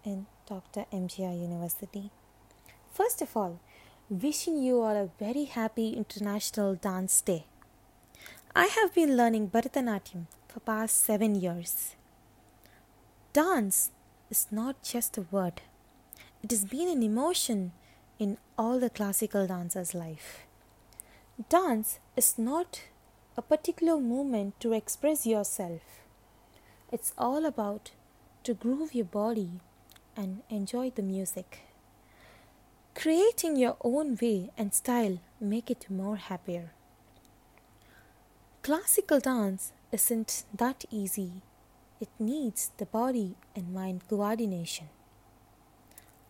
in 0.06 0.26
Dr. 0.48 0.86
MGR 0.94 1.36
University. 1.38 2.10
First 2.94 3.22
of 3.22 3.36
all, 3.36 3.60
wishing 4.10 4.64
you 4.64 4.82
all 4.82 4.96
a 4.96 5.10
very 5.20 5.44
happy 5.44 5.90
International 5.90 6.76
Dance 6.76 7.20
Day. 7.22 7.46
I 8.60 8.66
have 8.66 8.96
been 8.96 9.16
learning 9.16 9.52
Bharatanatyam 9.52 10.26
for 10.48 10.60
past 10.62 11.06
7 11.06 11.36
years. 11.36 11.96
Dance 13.32 13.92
is 14.32 14.48
not 14.50 14.82
just 14.82 15.16
a 15.16 15.28
word. 15.30 15.62
It 16.42 16.50
has 16.50 16.66
been 16.66 16.88
an 16.88 17.04
emotion 17.04 17.74
in 18.18 18.40
all 18.58 18.80
the 18.80 18.90
classical 18.90 19.46
dancers' 19.46 19.94
life. 19.94 20.48
Dance 21.50 22.00
is 22.16 22.40
not 22.40 22.82
a 23.38 23.44
particular 23.44 24.00
movement 24.00 24.60
to 24.62 24.74
express 24.74 25.28
yourself. 25.28 25.84
It's 26.92 27.14
all 27.16 27.46
about 27.46 27.92
to 28.46 28.56
groove 28.56 28.96
your 28.96 29.06
body 29.06 29.52
and 30.16 30.42
enjoy 30.50 30.90
the 30.90 31.04
music. 31.04 31.60
Creating 32.96 33.56
your 33.56 33.78
own 33.82 34.18
way 34.20 34.50
and 34.58 34.74
style 34.74 35.20
make 35.40 35.70
it 35.70 35.92
more 35.92 36.16
happier. 36.16 36.72
Classical 38.68 39.22
dance 39.22 39.72
isn't 39.94 40.44
that 40.54 40.84
easy. 40.92 41.42
It 42.02 42.10
needs 42.20 42.72
the 42.76 42.86
body 42.86 43.38
and 43.56 43.74
mind 43.74 44.02
coordination. 44.10 44.90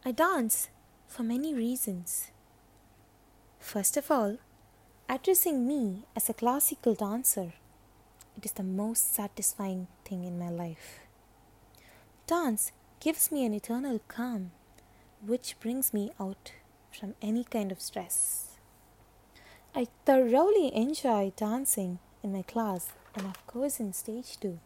I 0.05 0.11
dance 0.11 0.69
for 1.07 1.23
many 1.23 1.55
reasons. 1.55 2.29
First 3.57 3.97
of 3.97 4.11
all, 4.11 4.37
addressing 5.09 5.67
me 5.67 6.03
as 6.15 6.29
a 6.29 6.35
classical 6.35 6.93
dancer, 6.93 7.53
it 8.37 8.45
is 8.45 8.51
the 8.51 8.61
most 8.61 9.15
satisfying 9.15 9.87
thing 10.05 10.23
in 10.23 10.37
my 10.37 10.51
life. 10.51 10.99
Dance 12.27 12.71
gives 12.99 13.31
me 13.31 13.45
an 13.45 13.55
eternal 13.55 13.99
calm, 14.07 14.51
which 15.25 15.59
brings 15.59 15.91
me 15.91 16.11
out 16.19 16.51
from 16.91 17.15
any 17.19 17.43
kind 17.43 17.71
of 17.71 17.81
stress. 17.81 18.59
I 19.73 19.87
thoroughly 20.05 20.71
enjoy 20.75 21.33
dancing 21.35 21.97
in 22.27 22.33
my 22.33 22.41
class 22.41 22.89
and, 23.15 23.25
of 23.25 23.47
course, 23.47 23.79
in 23.79 23.93
stage 23.93 24.37
2 24.41 24.59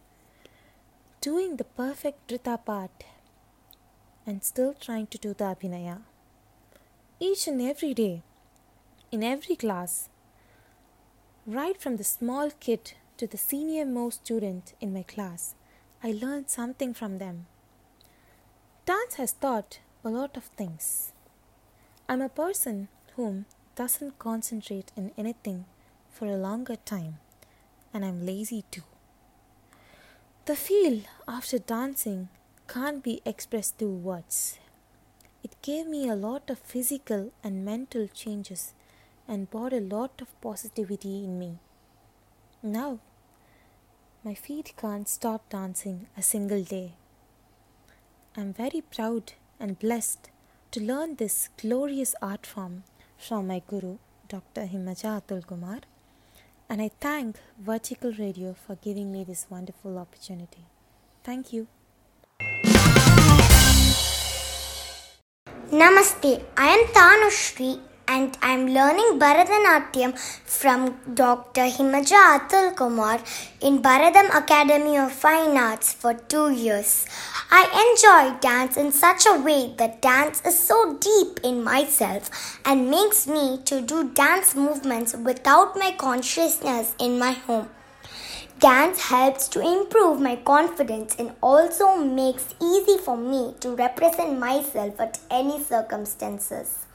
Doing 1.21 1.57
the 1.57 1.63
perfect 1.81 2.27
Drita 2.27 2.57
part 2.65 3.03
and 4.25 4.43
still 4.43 4.73
trying 4.73 5.07
to 5.07 5.19
do 5.19 5.33
the 5.33 5.43
Abhinaya. 5.43 5.97
Each 7.19 7.47
and 7.47 7.61
every 7.61 7.93
day, 7.93 8.23
in 9.11 9.23
every 9.23 9.55
class, 9.55 10.09
right 11.45 11.79
from 11.79 11.97
the 11.97 12.03
small 12.03 12.49
kid 12.59 12.93
to 13.17 13.27
the 13.27 13.37
senior 13.37 13.85
most 13.85 14.25
student 14.25 14.73
in 14.81 14.93
my 14.93 15.03
class, 15.03 15.53
I 16.03 16.11
learned 16.23 16.49
something 16.49 16.95
from 16.95 17.19
them. 17.19 17.45
Dance 18.85 19.15
has 19.21 19.33
taught 19.33 19.79
a 20.03 20.09
lot 20.09 20.35
of 20.35 20.45
things. 20.61 21.13
I'm 22.09 22.23
a 22.23 22.29
person 22.43 22.87
whom 23.15 23.45
doesn't 23.75 24.17
concentrate 24.17 24.91
in 24.97 25.11
anything 25.15 25.65
for 26.09 26.25
a 26.25 26.43
longer 26.47 26.75
time, 26.75 27.17
and 27.93 28.05
I'm 28.05 28.25
lazy 28.25 28.63
too. 28.71 28.83
The 30.45 30.55
feel 30.55 31.01
after 31.27 31.59
dancing 31.59 32.29
can't 32.67 33.03
be 33.03 33.21
expressed 33.25 33.77
through 33.77 33.95
words. 33.95 34.59
It 35.43 35.55
gave 35.61 35.87
me 35.87 36.07
a 36.07 36.15
lot 36.15 36.49
of 36.49 36.59
physical 36.59 37.31
and 37.43 37.65
mental 37.65 38.07
changes 38.07 38.73
and 39.27 39.49
brought 39.49 39.73
a 39.73 39.79
lot 39.79 40.21
of 40.21 40.41
positivity 40.41 41.23
in 41.23 41.37
me. 41.37 41.59
Now, 42.63 42.99
my 44.23 44.33
feet 44.33 44.73
can't 44.77 45.07
stop 45.07 45.49
dancing 45.49 46.07
a 46.15 46.21
single 46.21 46.63
day. 46.63 46.93
I'm 48.37 48.53
very 48.53 48.81
proud 48.81 49.33
and 49.59 49.77
blessed 49.79 50.29
to 50.71 50.79
learn 50.79 51.15
this 51.15 51.49
glorious 51.57 52.15
art 52.21 52.45
form 52.45 52.83
from 53.17 53.47
my 53.47 53.61
guru, 53.67 53.97
Dr. 54.27 54.67
Himaja 54.67 55.21
Atul 55.21 55.45
Kumar, 55.45 55.81
and 56.71 56.81
I 56.81 56.89
thank 57.01 57.35
Vertical 57.59 58.13
Radio 58.13 58.55
for 58.65 58.75
giving 58.77 59.11
me 59.11 59.25
this 59.25 59.45
wonderful 59.49 59.97
opportunity. 59.97 60.63
Thank 61.21 61.51
you. 61.51 61.67
Namaste, 65.69 66.41
I 66.55 66.67
am 66.67 66.83
Tanushri 66.95 67.81
and 68.13 68.37
I 68.41 68.51
am 68.53 68.63
learning 68.75 69.19
Bharatanatyam 69.23 70.11
from 70.55 70.79
Dr. 71.19 71.67
Himaja 71.75 72.21
Atul 72.37 72.75
Kumar 72.75 73.19
in 73.61 73.81
Bharatam 73.81 74.29
Academy 74.39 74.97
of 74.97 75.13
Fine 75.13 75.55
Arts 75.57 75.93
for 75.93 76.13
two 76.33 76.51
years. 76.51 77.05
I 77.59 77.63
enjoy 77.85 78.37
dance 78.39 78.75
in 78.75 78.91
such 78.91 79.25
a 79.25 79.39
way 79.39 79.73
that 79.77 80.01
dance 80.01 80.41
is 80.45 80.59
so 80.59 80.97
deep 80.99 81.39
in 81.41 81.63
myself 81.63 82.59
and 82.65 82.91
makes 82.91 83.27
me 83.27 83.59
to 83.71 83.81
do 83.81 84.09
dance 84.09 84.55
movements 84.55 85.15
without 85.15 85.77
my 85.77 85.91
consciousness 85.91 86.93
in 86.99 87.17
my 87.17 87.31
home. 87.31 87.69
Dance 88.59 89.01
helps 89.09 89.47
to 89.47 89.61
improve 89.61 90.19
my 90.19 90.35
confidence 90.35 91.15
and 91.17 91.31
also 91.41 91.95
makes 91.95 92.53
easy 92.61 92.97
for 92.97 93.17
me 93.17 93.55
to 93.61 93.75
represent 93.75 94.37
myself 94.37 94.99
at 94.99 95.17
any 95.31 95.63
circumstances. 95.63 96.90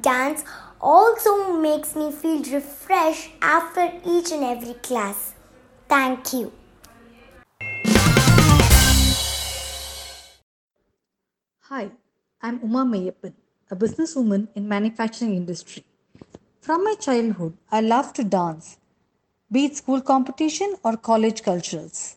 Dance 0.00 0.42
also 0.80 1.52
makes 1.58 1.94
me 1.94 2.10
feel 2.10 2.42
refreshed 2.44 3.30
after 3.42 3.92
each 4.06 4.32
and 4.32 4.42
every 4.42 4.72
class. 4.72 5.34
Thank 5.86 6.32
you. 6.32 6.50
Hi, 11.60 11.90
I'm 12.40 12.60
Uma 12.62 12.86
Mayappan, 12.86 13.34
a 13.70 13.76
businesswoman 13.76 14.48
in 14.54 14.66
manufacturing 14.66 15.34
industry. 15.36 15.84
From 16.62 16.84
my 16.84 16.94
childhood, 16.94 17.54
I 17.70 17.82
loved 17.82 18.16
to 18.16 18.24
dance, 18.24 18.78
be 19.50 19.66
it 19.66 19.76
school 19.76 20.00
competition 20.00 20.74
or 20.84 20.96
college 20.96 21.42
culturals. 21.42 22.16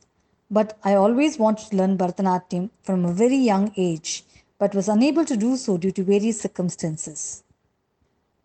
But 0.49 0.77
I 0.81 0.93
always 0.93 1.37
wanted 1.37 1.71
to 1.71 1.75
learn 1.75 1.97
Bharatanatyam 1.97 2.69
from 2.83 3.03
a 3.03 3.11
very 3.11 3.35
young 3.35 3.73
age, 3.75 4.23
but 4.59 4.73
was 4.73 4.87
unable 4.87 5.25
to 5.25 5.35
do 5.35 5.57
so 5.57 5.77
due 5.77 5.91
to 5.91 6.03
various 6.05 6.39
circumstances. 6.39 7.43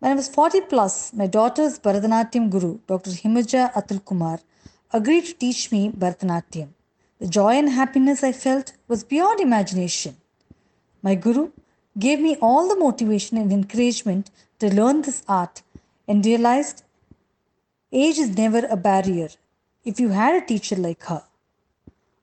When 0.01 0.13
I 0.13 0.15
was 0.15 0.27
40 0.29 0.61
plus, 0.61 1.13
my 1.13 1.27
daughter's 1.27 1.77
Bharatanatyam 1.77 2.49
guru, 2.49 2.79
Dr. 2.87 3.11
Himaja 3.11 3.71
Atul 3.73 4.03
Kumar, 4.03 4.39
agreed 4.91 5.25
to 5.25 5.33
teach 5.35 5.71
me 5.71 5.91
Bharatanatyam. 5.91 6.69
The 7.19 7.27
joy 7.27 7.51
and 7.51 7.69
happiness 7.69 8.23
I 8.23 8.31
felt 8.31 8.73
was 8.87 9.03
beyond 9.03 9.39
imagination. 9.39 10.17
My 11.03 11.13
guru 11.13 11.51
gave 11.99 12.19
me 12.19 12.35
all 12.41 12.67
the 12.67 12.75
motivation 12.75 13.37
and 13.37 13.53
encouragement 13.53 14.31
to 14.57 14.73
learn 14.73 15.03
this 15.03 15.21
art 15.27 15.61
and 16.07 16.25
realized 16.25 16.81
age 17.91 18.17
is 18.17 18.35
never 18.35 18.65
a 18.71 18.77
barrier 18.77 19.29
if 19.85 19.99
you 19.99 20.09
had 20.09 20.33
a 20.33 20.43
teacher 20.43 20.77
like 20.77 21.03
her. 21.03 21.21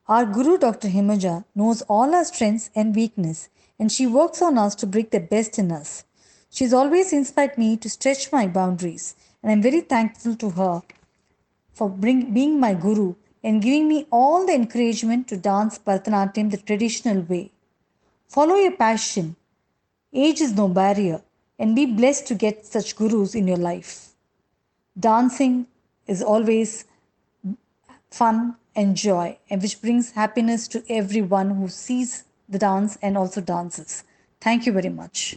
Our 0.08 0.26
guru, 0.26 0.58
Dr. 0.58 0.88
Himaja, 0.88 1.44
knows 1.54 1.82
all 1.82 2.12
our 2.12 2.24
strengths 2.24 2.70
and 2.74 2.96
weakness, 2.96 3.50
and 3.78 3.92
she 3.92 4.08
works 4.08 4.42
on 4.42 4.58
us 4.58 4.74
to 4.74 4.86
bring 4.88 5.06
the 5.12 5.20
best 5.20 5.60
in 5.60 5.70
us. 5.70 6.02
She's 6.50 6.72
always 6.72 7.12
inspired 7.12 7.58
me 7.58 7.76
to 7.76 7.90
stretch 7.90 8.32
my 8.32 8.46
boundaries, 8.46 9.14
and 9.42 9.52
I'm 9.52 9.62
very 9.62 9.80
thankful 9.80 10.34
to 10.36 10.50
her 10.50 10.82
for 11.72 11.88
bring, 11.88 12.32
being 12.32 12.58
my 12.58 12.74
guru 12.74 13.14
and 13.42 13.62
giving 13.62 13.86
me 13.86 14.06
all 14.10 14.46
the 14.46 14.54
encouragement 14.54 15.28
to 15.28 15.36
dance 15.36 15.78
Bharatanatyam 15.78 16.50
the 16.50 16.56
traditional 16.56 17.22
way. 17.22 17.52
Follow 18.26 18.56
your 18.56 18.76
passion. 18.76 19.36
Age 20.12 20.40
is 20.40 20.52
no 20.52 20.68
barrier, 20.68 21.22
and 21.58 21.76
be 21.76 21.86
blessed 21.86 22.26
to 22.26 22.34
get 22.34 22.66
such 22.66 22.96
gurus 22.96 23.34
in 23.34 23.46
your 23.46 23.56
life. 23.56 24.08
Dancing 24.98 25.66
is 26.06 26.22
always 26.22 26.86
fun 28.10 28.56
and 28.74 28.96
joy, 28.96 29.38
and 29.50 29.60
which 29.62 29.80
brings 29.80 30.12
happiness 30.12 30.66
to 30.68 30.82
everyone 30.88 31.50
who 31.50 31.68
sees 31.68 32.24
the 32.48 32.58
dance 32.58 32.96
and 33.02 33.18
also 33.18 33.40
dances. 33.40 34.04
Thank 34.40 34.66
you 34.66 34.72
very 34.72 34.88
much. 34.88 35.36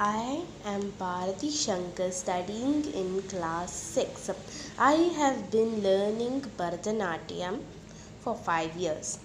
I 0.00 0.44
am 0.64 0.92
Bharati 0.96 1.50
Shankar 1.50 2.12
studying 2.12 2.84
in 2.94 3.20
class 3.22 3.72
6. 3.72 4.30
I 4.78 4.92
have 5.16 5.50
been 5.50 5.82
learning 5.82 6.42
Bharatanatyam 6.56 7.58
for 8.20 8.36
5 8.36 8.76
years. 8.76 9.18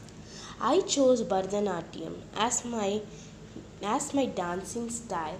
I 0.59 0.81
chose 0.81 1.21
Bharatanatyam 1.21 2.15
as 2.35 2.65
my 2.65 3.01
as 3.83 4.15
my 4.15 4.25
dancing 4.25 4.89
style 4.89 5.37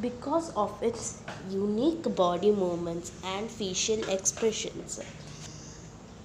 because 0.00 0.50
of 0.54 0.80
its 0.80 1.20
unique 1.50 2.06
body 2.14 2.52
movements 2.52 3.10
and 3.24 3.50
facial 3.50 4.08
expressions. 4.08 5.00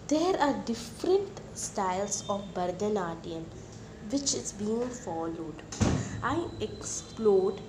There 0.10 0.40
are 0.40 0.54
different 0.74 1.42
styles 1.56 2.24
of 2.30 2.46
Bharatanatyam 2.54 3.46
which 4.12 4.36
is 4.36 4.52
being 4.52 4.88
followed. 4.90 5.64
I 6.22 6.46
explored 6.60 7.62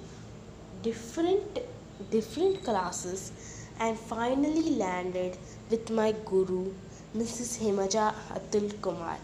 different 0.83 1.61
different 2.11 2.65
classes 2.65 3.33
and 3.79 3.99
finally 3.99 4.71
landed 4.77 5.37
with 5.71 5.91
my 5.91 6.13
guru 6.25 6.73
Mrs. 7.17 7.59
Himaja 7.63 8.13
Atul 8.37 8.81
Kumar. 8.81 9.19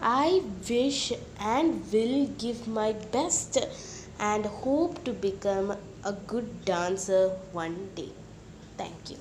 I 0.00 0.42
wish 0.68 1.12
and 1.40 1.92
will 1.92 2.26
give 2.38 2.68
my 2.68 2.92
best 2.92 3.58
and 4.20 4.46
hope 4.46 5.02
to 5.04 5.12
become 5.12 5.76
a 6.04 6.12
good 6.12 6.64
dancer 6.64 7.30
one 7.52 7.90
day. 7.96 8.10
Thank 8.76 9.10
you. 9.10 9.16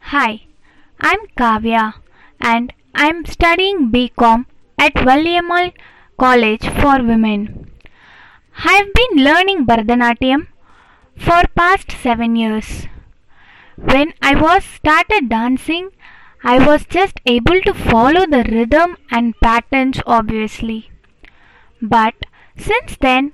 Hi, 0.00 0.42
I'm 1.00 1.26
Kavya 1.36 1.94
and 2.40 2.72
I'm 2.94 3.24
studying 3.26 3.90
BCom 3.90 4.46
at 4.78 4.94
Valliammal 4.94 5.72
College 6.18 6.66
for 6.80 7.02
Women. 7.02 7.70
I've 8.64 8.92
been 8.92 9.24
learning 9.24 9.66
Bharatanatyam 9.66 10.46
for 11.16 11.42
past 11.54 11.92
7 11.92 12.34
years. 12.34 12.86
When 13.76 14.14
I 14.22 14.34
was 14.34 14.64
started 14.64 15.28
dancing, 15.28 15.90
I 16.42 16.64
was 16.64 16.86
just 16.86 17.20
able 17.26 17.60
to 17.62 17.74
follow 17.74 18.26
the 18.26 18.44
rhythm 18.50 18.96
and 19.10 19.38
patterns 19.40 20.00
obviously. 20.06 20.90
But 21.80 22.14
since 22.56 22.96
then, 23.00 23.32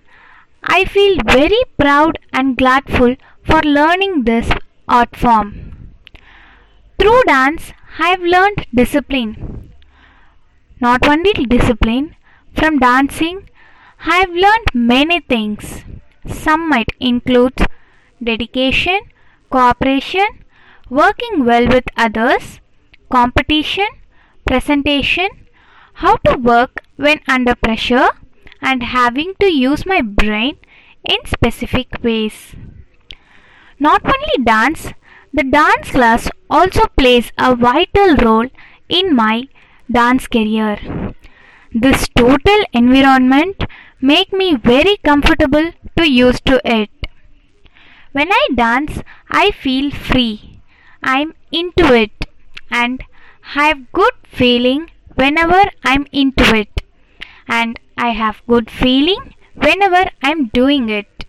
I 0.62 0.85
feel 0.85 1.19
very 1.25 1.62
proud 1.79 2.19
and 2.33 2.57
grateful 2.57 3.17
for 3.43 3.61
learning 3.62 4.25
this 4.25 4.51
art 4.88 5.17
form. 5.17 5.93
Through 6.99 7.23
dance, 7.25 7.73
I 7.97 8.09
have 8.09 8.23
learned 8.23 8.67
discipline. 8.75 9.73
Not 10.81 11.07
only 11.09 11.33
discipline, 11.33 12.17
from 12.53 12.79
dancing, 12.79 13.49
I 14.05 14.17
have 14.17 14.31
learned 14.31 14.75
many 14.75 15.21
things. 15.21 15.85
Some 16.27 16.69
might 16.69 16.91
include 16.99 17.55
dedication, 18.23 19.01
cooperation, 19.49 20.27
working 20.91 21.45
well 21.45 21.69
with 21.69 21.85
others, 21.97 22.59
competition, 23.11 23.89
presentation, 24.45 25.29
how 25.95 26.17
to 26.17 26.37
work 26.37 26.83
when 26.97 27.21
under 27.29 27.55
pressure, 27.55 28.09
and 28.61 28.83
having 28.83 29.35
to 29.39 29.53
use 29.53 29.87
my 29.87 30.01
brain 30.03 30.57
in 31.05 31.25
specific 31.27 32.03
ways. 32.03 32.57
Not 33.79 34.03
only 34.05 34.45
dance, 34.45 34.93
the 35.37 35.42
dance 35.42 35.90
class 35.90 36.29
also 36.49 36.87
plays 36.97 37.33
a 37.37 37.55
vital 37.57 38.14
role 38.25 38.49
in 38.88 39.14
my 39.14 39.49
dance 39.90 40.27
career. 40.29 40.77
This 41.73 42.09
total 42.16 42.61
environment 42.73 43.64
make 44.01 44.33
me 44.33 44.55
very 44.55 44.97
comfortable 44.99 45.73
to 45.97 46.09
use 46.09 46.40
to 46.42 46.61
it. 46.64 46.90
When 48.12 48.31
I 48.31 48.49
dance, 48.55 49.03
I 49.29 49.51
feel 49.51 49.90
free. 49.90 50.61
I'm 51.03 51.35
into 51.51 51.92
it 51.92 52.12
and 52.70 53.03
have 53.57 53.90
good 53.92 54.14
feeling 54.25 54.90
whenever 55.16 55.62
I'm 55.85 56.07
into 56.12 56.44
it. 56.55 56.83
And 57.49 57.81
I 57.99 58.11
have 58.11 58.47
good 58.47 58.70
feeling 58.70 59.35
whenever 59.55 60.11
I'm 60.23 60.47
doing 60.61 60.88
it. 60.90 61.27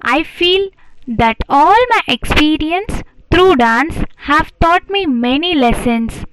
I 0.00 0.22
feel 0.22 0.70
that 1.07 1.37
all 1.49 1.81
my 1.89 2.01
experience 2.07 3.03
through 3.31 3.55
dance 3.57 3.97
have 4.29 4.51
taught 4.59 4.89
me 4.89 5.05
many 5.05 5.55
lessons 5.55 6.25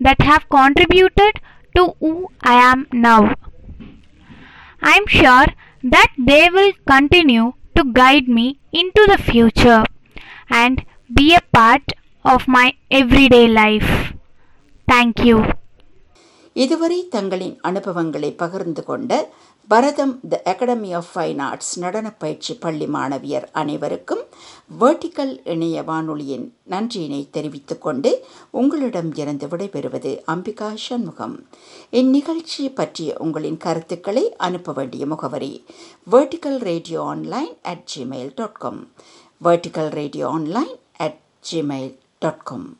that 0.00 0.20
have 0.22 0.48
contributed 0.48 1.40
to 1.76 1.94
who 2.00 2.28
I 2.42 2.54
am 2.70 2.86
now. 2.92 3.34
I 4.82 4.92
am 4.92 5.06
sure 5.06 5.46
that 5.84 6.10
they 6.18 6.48
will 6.50 6.72
continue 6.86 7.52
to 7.76 7.84
guide 7.92 8.28
me 8.28 8.60
into 8.72 9.06
the 9.06 9.18
future 9.18 9.84
and 10.50 10.84
be 11.10 11.34
a 11.34 11.42
part 11.52 11.92
of 12.24 12.48
my 12.48 12.74
everyday 12.90 13.46
life. 13.48 13.90
Thank 14.88 15.24
you. 15.24 15.38
இதுவரை 16.56 17.08
தங்களின் 17.08 17.56
அனுபவங்களை 17.60 18.30
பகிர்ந்து 18.32 18.82
கொண்ட 18.84 19.12
Bharatham 19.67 20.19
the 20.29 20.41
academy 20.45 20.93
of 20.93 21.05
fine 21.15 21.41
arts 21.41 21.79
நடனப் 21.79 22.19
பயிற்சி 22.19 22.53
பள்ளி 22.53 22.85
மாணவியர் 22.85 23.47
அனைவருக்கும் 23.51 24.23
வேர்டிக்கல் 24.79 25.39
இணைய 25.43 25.83
வானொலியின் 25.83 26.55
நன்றியினை 26.69 27.29
தெரிவித்துக் 27.29 27.81
கொண்டு 27.81 28.25
உங்களிடம் 28.49 29.15
இருந்து 29.15 29.47
விடைபெறுவது 29.47 30.21
அம்பிகா 30.27 30.73
சண்முகம். 30.75 31.47
இந்நிகழ்ச்சி 31.89 32.69
பற்றிய 32.69 33.15
உங்களின் 33.17 33.57
கருத்துக்களை 33.57 34.35
அனுப்ப 34.35 34.73
வேண்டிய 34.73 35.05
முகவரி 35.05 35.65
vertical 36.11 36.57
radio 36.57 37.03
online 37.03 37.57
at 37.61 37.89
Gmail 37.95 38.31
dot 38.35 38.57
com. 38.57 38.87
Vertical 39.43 39.89
radio 39.89 40.27
online 40.27 40.79
at 40.97 41.19
Gmail 41.51 41.97
dot 42.19 42.43
com. 42.43 42.77